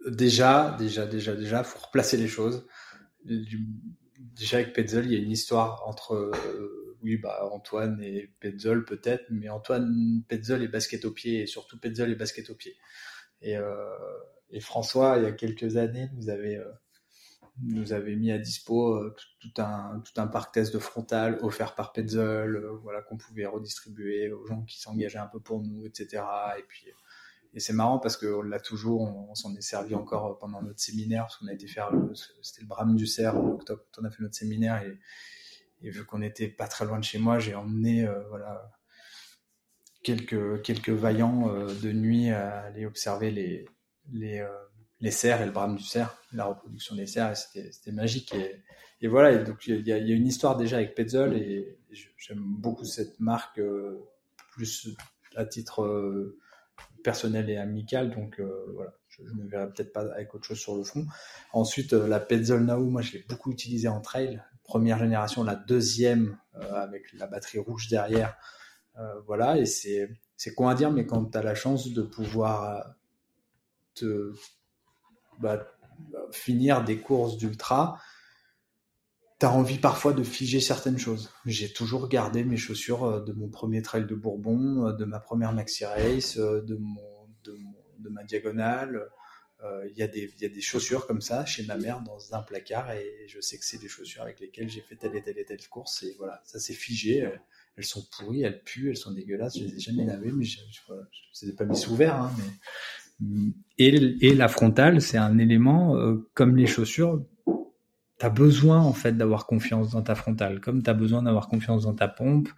[0.09, 2.64] déjà, déjà, déjà, déjà, faut replacer les choses.
[3.24, 6.30] Déjà avec Petzl, il y a une histoire entre
[7.03, 11.78] oui, bah, Antoine et Petzold peut-être, mais Antoine, Petzold et basket au pied, et surtout
[11.78, 12.76] Petzold et basket au pied.
[13.40, 13.88] Et, euh,
[14.50, 16.70] et François, il y a quelques années, nous avait, euh,
[17.62, 21.74] nous avait mis à dispo euh, tout, un, tout un parc test de frontal offert
[21.74, 25.86] par Petzold, euh, voilà, qu'on pouvait redistribuer aux gens qui s'engageaient un peu pour nous,
[25.86, 26.22] etc.
[26.59, 26.86] Et puis,
[27.55, 31.24] et c'est marrant parce qu'on l'a toujours, on, s'en est servi encore pendant notre séminaire,
[31.24, 31.90] parce qu'on a été faire,
[32.42, 34.98] c'était le Brame du Cerf en octobre, quand on a fait notre séminaire, et,
[35.83, 38.70] et vu qu'on était pas très loin de chez moi, j'ai emmené euh, voilà
[40.03, 43.68] quelques quelques vaillants euh, de nuit à aller observer les
[44.12, 44.49] les euh,
[45.01, 48.33] les cerfs et le brame du cerf, la reproduction des cerfs, c'était magique.
[48.37, 48.62] Et,
[49.01, 51.76] et, voilà, donc il y a, une histoire déjà avec Petzl, et,
[52.16, 53.61] j'aime beaucoup cette marque,
[54.53, 54.91] plus
[55.35, 56.37] à titre
[57.03, 58.41] personnel et amical, donc
[58.74, 61.05] voilà, je, ne verrai peut-être pas avec autre chose sur le fond.
[61.53, 64.41] Ensuite, la Petzl Now, moi je l'ai beaucoup utilisée en trail,
[64.73, 68.39] première génération, la deuxième euh, avec la batterie rouge derrière.
[68.99, 70.09] Euh, voilà, et c'est
[70.39, 72.81] c'est quoi à dire, mais quand tu as la chance de pouvoir euh,
[73.95, 74.33] te
[75.41, 75.68] bah,
[76.31, 78.01] finir des courses d'ultra,
[79.39, 81.29] tu as envie parfois de figer certaines choses.
[81.45, 85.85] J'ai toujours gardé mes chaussures de mon premier trail de Bourbon, de ma première maxi
[85.85, 89.11] race, de mon, de, ma diagonale,
[89.91, 92.43] il y, a des, y a des chaussures comme ça chez ma mère dans un
[92.43, 95.39] placard et je sais que c'est des chaussures avec lesquelles j'ai fait telle et telle
[95.39, 97.31] et telle course et voilà, ça s'est figé.
[97.77, 99.59] Elles sont pourries, elles puent, elles sont dégueulasses.
[99.59, 102.17] Je les ai jamais lavées, mais je, je, les ai pas mis sous verre.
[102.17, 102.31] Hein,
[103.79, 103.89] et,
[104.21, 107.25] et la frontale, c'est un élément euh, comme les chaussures.
[108.19, 111.49] Tu as besoin en fait d'avoir confiance dans ta frontale, comme tu as besoin d'avoir
[111.49, 112.49] confiance dans ta pompe,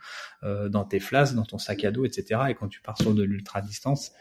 [0.43, 2.43] euh, dans tes flasques, dans ton sac à dos, etc.
[2.51, 4.13] Et quand tu pars sur de l'ultra distance,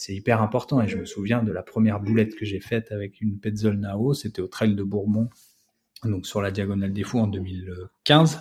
[0.00, 0.80] c'est hyper important.
[0.80, 4.14] Et je me souviens de la première boulette que j'ai faite avec une Petzl Nao,
[4.14, 5.28] c'était au Trail de Bourbon,
[6.04, 8.40] donc sur la Diagonale des Fous en 2015.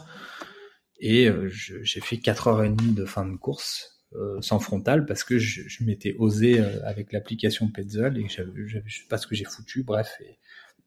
[1.01, 5.83] Et euh, j'ai fait 4h30 de fin de course euh, sans frontal parce que je,
[5.83, 10.17] m'étais osé euh, avec l'application Petzl et je sais pas ce que j'ai foutu, bref.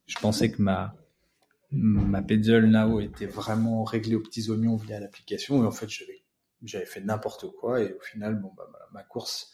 [0.07, 0.95] Je pensais que ma,
[1.70, 5.89] ma Petzl Nao était vraiment réglée aux petits oignons via l'application et en fait
[6.62, 9.53] j'avais fait n'importe quoi et au final bon bah, ma course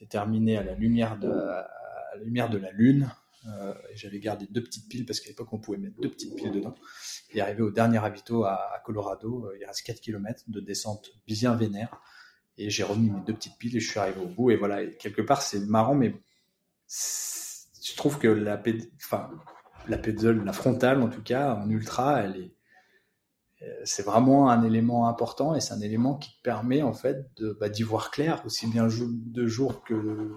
[0.00, 1.68] c'est terminé à la lumière de, à
[2.14, 3.10] la, lumière de la lune.
[3.46, 6.50] Euh, j'avais gardé deux petites piles parce qu'à l'époque on pouvait mettre deux petites piles
[6.50, 6.74] dedans.
[7.32, 11.10] Et arrivé au dernier habito à, à Colorado, euh, il reste 4 km de descente
[11.26, 12.00] bien vénère.
[12.56, 14.50] Et j'ai remis mes deux petites piles et je suis arrivé au bout.
[14.50, 16.14] Et voilà, et quelque part c'est marrant, mais
[16.88, 18.60] je trouve que la,
[18.96, 19.30] enfin,
[19.86, 22.54] la pédale, la frontale en tout cas, en ultra, elle est,
[23.84, 27.68] c'est vraiment un élément important et c'est un élément qui permet en fait de bah,
[27.68, 30.30] d'y voir clair aussi bien de jour que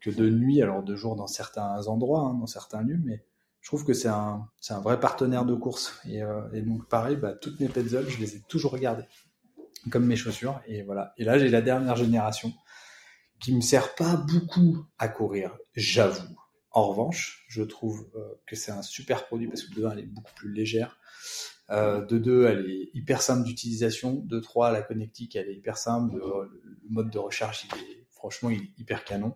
[0.00, 0.62] que de nuit.
[0.62, 3.24] Alors de jour dans certains endroits, hein, dans certains lieux, mais
[3.60, 6.00] je trouve que c'est un c'est un vrai partenaire de course.
[6.08, 9.06] Et, euh, donc pareil, bah, toutes mes Petzl, je les ai toujours regardées
[9.90, 10.60] comme mes chaussures.
[10.66, 11.12] Et voilà.
[11.18, 12.52] Et là j'ai la dernière génération
[13.40, 16.36] qui me sert pas beaucoup à courir, j'avoue.
[16.72, 20.00] En revanche, je trouve euh, que c'est un super produit parce que de un, elle
[20.00, 20.98] est beaucoup plus légère.
[21.70, 24.14] Euh, de deux, elle est hyper simple d'utilisation.
[24.14, 26.16] De trois, la connectique, elle est hyper simple.
[26.16, 29.34] Le, mode de recharge, il est franchement il est hyper canon.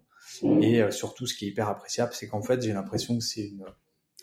[0.60, 3.46] Et euh, surtout, ce qui est hyper appréciable, c'est qu'en fait, j'ai l'impression que c'est
[3.46, 3.64] une,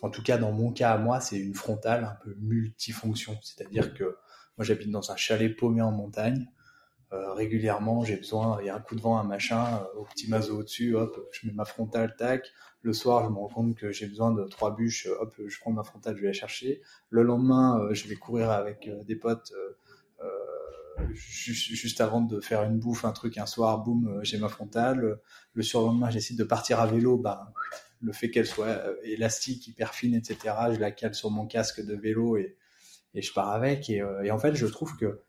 [0.01, 3.37] en tout cas dans mon cas à moi, c'est une frontale un peu multifonction.
[3.41, 4.03] C'est-à-dire que
[4.57, 6.47] moi, j'habite dans un chalet paumé en montagne.
[7.13, 10.05] Euh, régulièrement, j'ai besoin, il y a un coup de vent, un machin, euh, au
[10.05, 12.47] petit mazo au-dessus, hop, je mets ma frontale, tac.
[12.83, 15.71] Le soir, je me rends compte que j'ai besoin de trois bûches, hop, je prends
[15.71, 16.81] ma frontale, je vais la chercher.
[17.09, 19.53] Le lendemain, euh, je vais courir avec des potes,
[21.13, 25.19] juste avant de faire une bouffe, un truc, un soir, boum, j'ai ma frontale.
[25.53, 27.53] Le surlendemain, j'essaie de partir à vélo, bah,
[28.01, 30.37] le fait qu'elle soit élastique, hyper fine, etc.,
[30.73, 32.57] je la cale sur mon casque de vélo et,
[33.13, 33.89] je pars avec.
[33.89, 34.01] Et,
[34.31, 35.21] en fait, je trouve que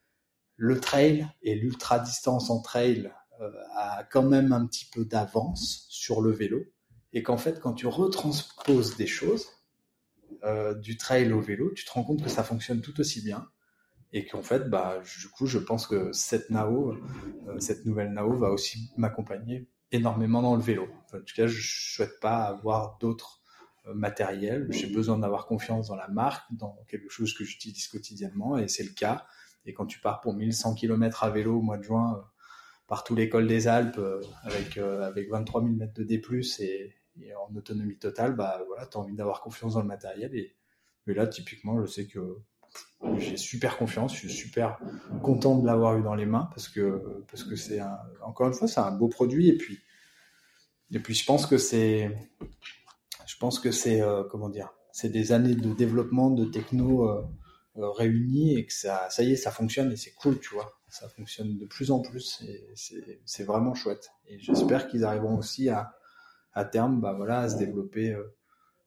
[0.57, 5.87] le trail et l'ultra distance en trail euh, a quand même un petit peu d'avance
[5.89, 6.65] sur le vélo
[7.13, 9.47] et qu'en fait quand tu retransposes des choses
[10.45, 13.49] euh, du trail au vélo, tu te rends compte que ça fonctionne tout aussi bien
[14.13, 18.37] et qu'en fait bah du coup je pense que cette Nao, euh, cette nouvelle Nao
[18.37, 20.89] va aussi m'accompagner énormément dans le vélo.
[21.13, 21.61] en tout cas, je
[21.95, 23.43] souhaite pas avoir d'autres
[23.95, 24.69] matériels.
[24.71, 28.85] J'ai besoin d'avoir confiance dans la marque, dans quelque chose que j'utilise quotidiennement et c'est
[28.85, 29.27] le cas.
[29.65, 32.23] Et quand tu pars pour 1100 km à vélo au mois de juin, euh,
[32.87, 36.21] partout l'école des Alpes, euh, avec, euh, avec 23 000 mètres de D+,
[36.61, 40.35] et, et en autonomie totale, bah voilà, tu as envie d'avoir confiance dans le matériel.
[40.35, 40.55] Et,
[41.07, 42.39] là, typiquement, je sais que
[43.19, 44.79] j'ai super confiance, je suis super
[45.23, 47.81] content de l'avoir eu dans les mains parce que parce que c'est
[48.23, 49.79] encore une fois c'est un beau produit et puis
[50.91, 52.17] et je pense que c'est
[53.27, 54.01] je pense que c'est
[54.31, 57.07] comment dire c'est des années de développement de techno
[57.79, 60.79] euh, réunis et que ça, ça y est, ça fonctionne et c'est cool, tu vois.
[60.91, 62.69] Ça fonctionne de plus en plus et
[63.25, 64.11] c'est vraiment chouette.
[64.27, 65.95] Et j'espère qu'ils arriveront aussi à,
[66.55, 68.35] à terme, bah voilà, à se développer euh,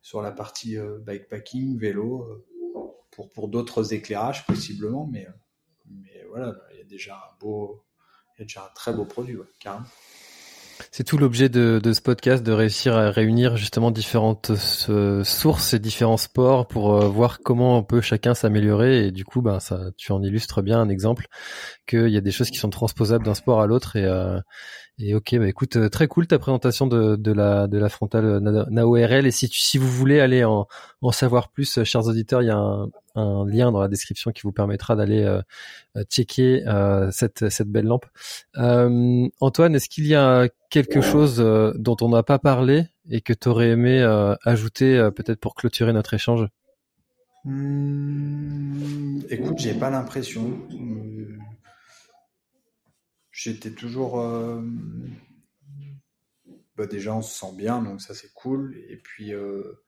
[0.01, 2.45] sur la partie euh, bikepacking, vélo,
[3.11, 5.27] pour, pour d'autres éclairages possiblement, mais,
[5.85, 7.83] mais voilà, il y a déjà un beau,
[8.37, 9.85] il y a déjà un très beau produit, carrément.
[10.91, 14.51] C'est tout l'objet de, de, ce podcast, de réussir à réunir justement différentes
[14.89, 19.07] euh, sources et différents sports pour euh, voir comment on peut chacun s'améliorer.
[19.07, 21.27] Et du coup, ben ça, tu en illustres bien un exemple
[21.87, 23.95] qu'il y a des choses qui sont transposables d'un sport à l'autre.
[23.95, 24.39] Et, euh,
[24.97, 28.39] et ok, bah écoute, euh, très cool ta présentation de, de la de la frontale
[28.39, 29.25] NaORL.
[29.25, 30.67] Et si tu, si vous voulez aller en,
[31.01, 34.41] en savoir plus, chers auditeurs, il y a un, un lien dans la description qui
[34.43, 35.41] vous permettra d'aller euh,
[36.09, 38.05] checker euh, cette cette belle lampe.
[38.57, 41.37] Euh, Antoine, est-ce qu'il y a quelque chose
[41.75, 44.01] dont on n'a pas parlé et que tu aurais aimé
[44.43, 46.47] ajouter peut-être pour clôturer notre échange?
[47.45, 50.67] Mmh, Écoute, j'ai pas l'impression
[53.35, 54.19] j'étais toujours.
[54.19, 54.61] Euh,
[56.75, 58.75] bah déjà, on se sent bien, donc ça c'est cool.
[58.89, 59.84] Et puis, euh,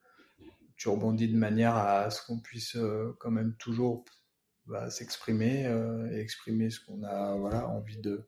[0.77, 4.05] tu rebondis de manière à ce qu'on puisse euh, quand même toujours
[4.65, 5.63] bah, s'exprimer
[6.11, 7.33] et exprimer ce qu'on a
[7.67, 8.27] envie de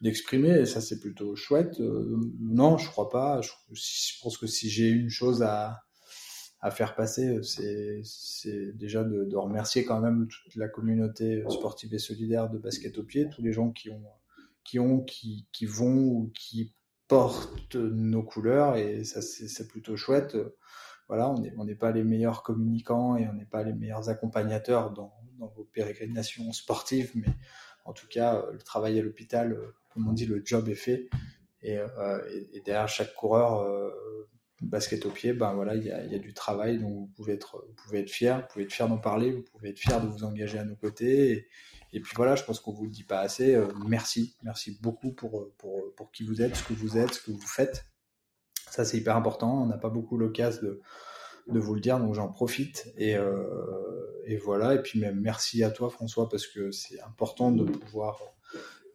[0.00, 0.60] d'exprimer.
[0.60, 1.78] Et ça c'est plutôt chouette.
[1.80, 3.40] non, je crois pas.
[3.42, 3.50] Je,
[4.22, 5.82] pense que si j'ai une chose à
[6.60, 11.98] à faire passer, c'est déjà de, de, remercier quand même toute la communauté sportive et
[11.98, 14.02] solidaire de basket au pied, tous les gens qui ont
[14.68, 16.74] qui ont, qui, qui vont ou qui
[17.08, 20.36] portent nos couleurs et ça c'est plutôt chouette.
[21.08, 25.12] Voilà, on n'est pas les meilleurs communicants et on n'est pas les meilleurs accompagnateurs dans,
[25.38, 27.28] vos pérégrinations sportives, mais
[27.84, 29.56] en tout cas le travail à l'hôpital,
[29.88, 31.08] comme on dit, le job est fait
[31.62, 32.18] et, euh,
[32.64, 33.90] derrière chaque coureur euh,
[34.60, 37.74] basket au pied, ben voilà, il y a, du travail dont vous pouvez être, vous
[37.84, 40.24] pouvez être fier, vous pouvez être fier d'en parler, vous pouvez être fier de vous
[40.24, 41.48] engager à nos côtés.
[41.92, 43.54] Et, puis voilà, je pense qu'on vous le dit pas assez.
[43.54, 47.22] Euh, merci, merci beaucoup pour, pour, pour qui vous êtes, ce que vous êtes, ce
[47.22, 47.84] que vous faites.
[48.70, 49.62] Ça, c'est hyper important.
[49.62, 50.62] On n'a pas beaucoup l'occasion
[51.48, 52.92] de, vous le dire, donc j'en profite.
[52.96, 54.74] Et, euh, et voilà.
[54.74, 58.20] Et puis même merci à toi, François, parce que c'est important de pouvoir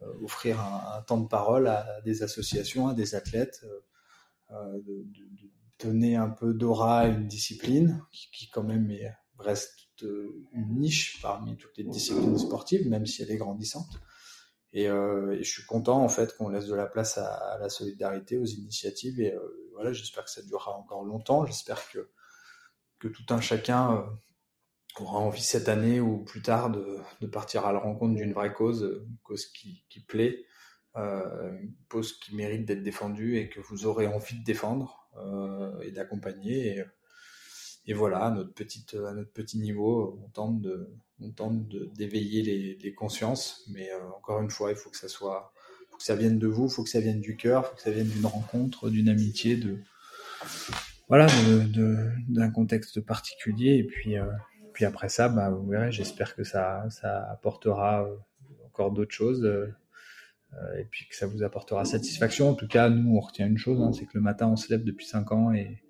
[0.04, 3.66] euh, offrir un, temps de parole à des associations, à des athlètes,
[4.52, 5.06] euh, de,
[5.80, 11.58] donner un peu d'aura à une discipline qui, quand même est, reste une niche parmi
[11.58, 14.00] toutes les disciplines sportives, même si elle est grandissante.
[14.72, 18.46] Et, je suis content en fait qu'on laisse de la place à, la solidarité, aux
[18.46, 19.20] initiatives.
[19.20, 19.34] Et
[19.74, 21.46] voilà, j'espère que ça durera encore longtemps.
[21.46, 22.10] J'espère que
[23.00, 27.66] que tout un chacun euh, aura envie cette année ou plus tard de, de partir
[27.66, 30.46] à la rencontre d'une vraie cause, une cause qui, qui plaît,
[30.96, 35.82] euh, une cause qui mérite d'être défendue et que vous aurez envie de défendre euh,
[35.82, 36.86] et d'accompagner.
[37.86, 40.66] Et, voilà, à notre, petite, à notre petit niveau, on tente
[41.24, 45.08] on tente d'éveiller les, les, consciences, mais euh, encore une fois, il faut que ça
[45.08, 45.54] soit,
[45.94, 47.92] faut que ça vienne de vous, faut que ça vienne du cœur, faut que ça
[47.92, 49.78] vienne d'une rencontre, d'une amitié, de
[51.08, 51.28] voilà,
[52.30, 53.76] d'un contexte particulier.
[53.76, 54.26] Et puis, euh,
[54.82, 56.88] après ça, bah, vous j'espère que ça,
[57.32, 58.08] apportera
[58.66, 59.46] encore d'autres choses.
[59.46, 59.68] Euh,
[60.80, 62.50] et puis que ça vous apportera satisfaction.
[62.50, 64.72] En tout cas, nous, on retient une chose, hein, c'est que le matin, on se
[64.72, 65.84] lève depuis 5 ans et,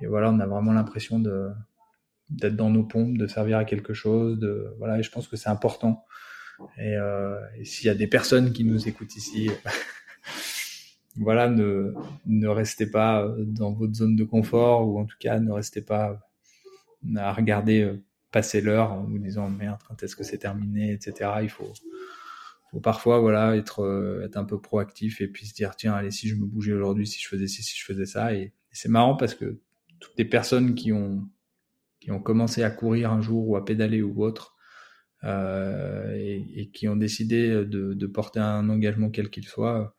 [0.00, 4.44] voilà, on a vraiment l'impression d'être dans nos pompes, de servir à quelque chose.
[4.78, 6.04] Voilà, et je pense que c'est important.
[6.78, 9.50] Et, euh, et s'il y a des personnes qui nous écoutent ici,
[11.16, 15.82] voilà, ne, restez pas dans votre zone de confort ou en tout cas ne restez
[15.82, 16.20] pas
[17.16, 18.02] à regarder euh,
[18.32, 21.30] passer l'heure en vous disant merde quand est-ce que c'est terminé, etc.
[21.42, 21.72] Il faut,
[22.82, 26.28] parfois voilà être euh, être un peu proactif et puis se dire tiens allez si
[26.28, 28.88] je me bougeais aujourd'hui, si je faisais ci, si je faisais ça et, et c'est
[28.88, 29.58] marrant parce que
[30.00, 31.26] toutes les personnes qui ont
[32.00, 34.55] qui ont commencé à courir un jour ou à pédaler ou autre euh,
[35.24, 39.96] et, et, qui ont décidé de, de porter un engagement quel qu'il soit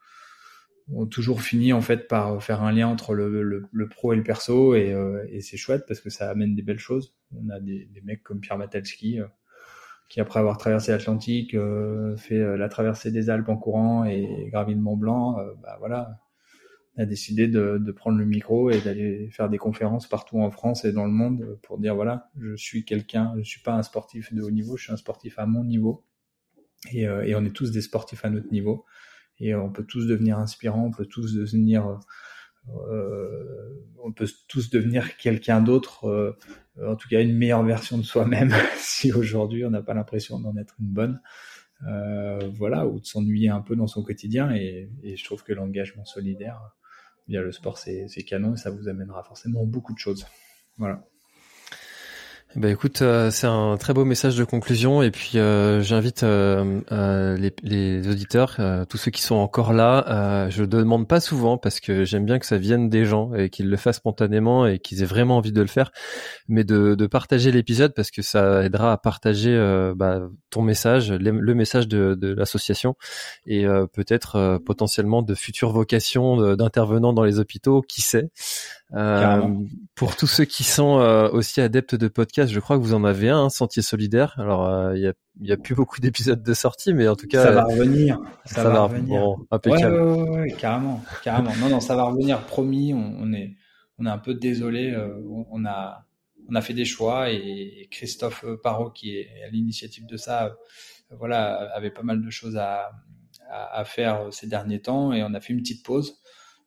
[0.94, 4.76] ont toujours fini en fait par faire un lien entre le, pro et le perso
[4.76, 7.16] et, euh, c'est chouette parce que ça amène des belles choses.
[7.36, 9.28] On a des, mecs comme Pierre Matelski euh,
[10.10, 14.48] qui après avoir traversé l'Atlantique euh, fait euh, la traversée des Alpes en courant et
[14.52, 15.40] gravi le Mont Blanc.
[15.40, 16.20] Euh, bah voilà,
[16.98, 20.92] a décidé de, prendre le micro et d'aller faire des conférences partout en France et
[20.92, 24.42] dans le monde pour dire voilà, je suis quelqu'un, je suis pas un sportif de
[24.42, 26.06] haut niveau, je suis un sportif à mon niveau
[26.92, 28.86] et, et on est tous des sportifs à notre niveau
[29.40, 32.00] et on peut tous devenir inspirants, on peut tous devenir
[32.90, 33.70] euh,
[34.04, 36.38] on peut tous devenir quelqu'un d'autre, euh,
[36.86, 40.56] en tout cas une meilleure version de soi-même, si aujourd'hui on n'a pas l'impression d'en
[40.58, 41.22] être une bonne,
[41.88, 44.52] euh, voilà, ou de s'ennuyer un peu dans son quotidien.
[44.54, 46.60] Et je trouve que l'engagement solidaire
[47.28, 50.26] via le sport, c'est canon et ça vous amènera forcément beaucoup de choses.
[50.78, 51.04] Voilà.
[52.56, 56.80] Ben écoute, euh, c'est un très beau message de conclusion et puis euh, j'invite euh,
[56.94, 61.20] euh les, les, auditeurs, euh, tous ceux qui sont encore là, je ne demande pas
[61.20, 64.66] souvent parce que j'aime bien que ça vienne des gens et qu'ils le fassent spontanément
[64.66, 65.92] et qu'ils aient vraiment envie de le faire,
[66.48, 69.56] mais de, de partager l'épisode parce que ça aidera à partager
[69.96, 72.96] bah, ton message, le, message de, de l'association
[73.46, 78.32] et peut-être potentiellement de futures vocations d'intervenants dans les hôpitaux, qui sait.
[79.96, 83.30] Pour tous ceux qui sont aussi adeptes de podcasts je crois que vous en avez
[83.30, 84.34] un, Sentier Solidaire.
[84.38, 87.28] Alors, euh, il y, a, y a plus beaucoup d'épisodes de sortie, mais en tout
[87.28, 88.20] cas, ça va revenir.
[88.46, 89.22] Ça, va, revenir.
[89.22, 90.02] Bon, impeccable.
[90.02, 91.56] Ouais, ouais, ouais, carrément, carrément.
[91.60, 92.42] non, non, ça va revenir.
[92.46, 92.94] Promis.
[92.94, 93.56] On, on est,
[94.00, 94.92] on est un peu désolé.
[94.92, 96.06] Euh, on, a,
[96.50, 100.50] on a fait des choix et Christophe Parot, qui est à l'initiative de ça, euh,
[101.12, 102.92] voilà, avait pas mal de choses à,
[103.50, 106.20] à, à, faire ces derniers temps et on a fait une petite pause.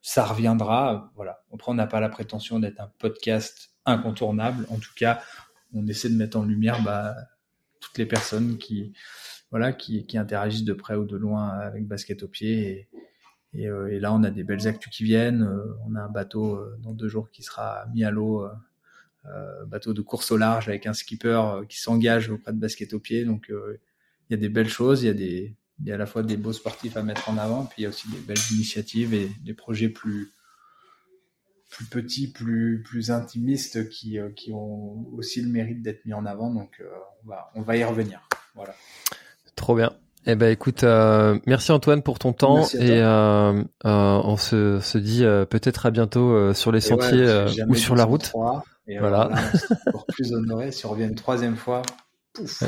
[0.03, 1.43] Ça reviendra, voilà.
[1.53, 4.67] Après, on n'a pas la prétention d'être un podcast incontournable.
[4.71, 5.21] En tout cas,
[5.75, 7.15] on essaie de mettre en lumière bah,
[7.81, 8.93] toutes les personnes qui,
[9.51, 12.89] voilà, qui, qui, interagissent de près ou de loin avec basket au pied.
[13.53, 15.43] Et, euh, et là, on a des belles actus qui viennent.
[15.43, 18.47] Euh, on a un bateau euh, dans deux jours qui sera mis à l'eau,
[19.27, 23.01] euh, bateau de course au large avec un skipper qui s'engage auprès de basket au
[23.01, 23.25] pied.
[23.25, 25.03] Donc, il y a des belles choses.
[25.03, 27.29] Il y a des, il y a à la fois des beaux sportifs à mettre
[27.29, 30.33] en avant, puis il y a aussi des belles initiatives et des projets plus
[31.71, 36.27] plus petits, plus plus intimistes qui euh, qui ont aussi le mérite d'être mis en
[36.27, 36.53] avant.
[36.53, 36.85] Donc euh,
[37.25, 38.21] on va on va y revenir.
[38.55, 38.75] Voilà.
[39.57, 39.93] Trop bien.
[40.27, 45.23] Eh ben écoute, euh, merci Antoine pour ton temps et euh, on se, se dit
[45.49, 48.31] peut-être à bientôt sur les et sentiers ouais, ou sur la route.
[48.87, 49.29] et voilà.
[49.31, 49.43] voilà
[49.87, 51.81] encore plus honoré si on revient une troisième fois.
[52.35, 52.65] Pouf.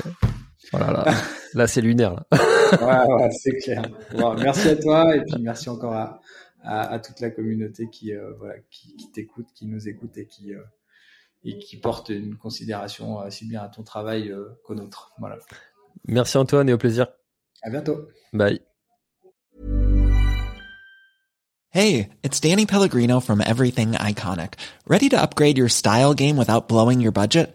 [0.70, 1.14] Voilà, là,
[1.54, 2.14] là c'est lunaire.
[2.14, 2.26] Là.
[2.80, 3.82] ouais, ouais, c'est clair.
[4.14, 6.20] Bon, merci à toi et puis merci encore à,
[6.62, 10.26] à, à toute la communauté qui, euh, voilà, qui, qui t'écoute, qui nous écoute et
[10.26, 10.62] qui, euh,
[11.44, 15.12] et qui porte une considération aussi bien à ton travail euh, qu'au nôtre.
[15.18, 15.38] Voilà.
[16.06, 17.08] Merci Antoine et au plaisir.
[17.62, 18.08] À bientôt.
[18.32, 18.60] Bye.
[21.70, 24.54] Hey, it's Danny Pellegrino from Everything Iconic.
[24.86, 27.54] Ready to upgrade your style game without blowing your budget?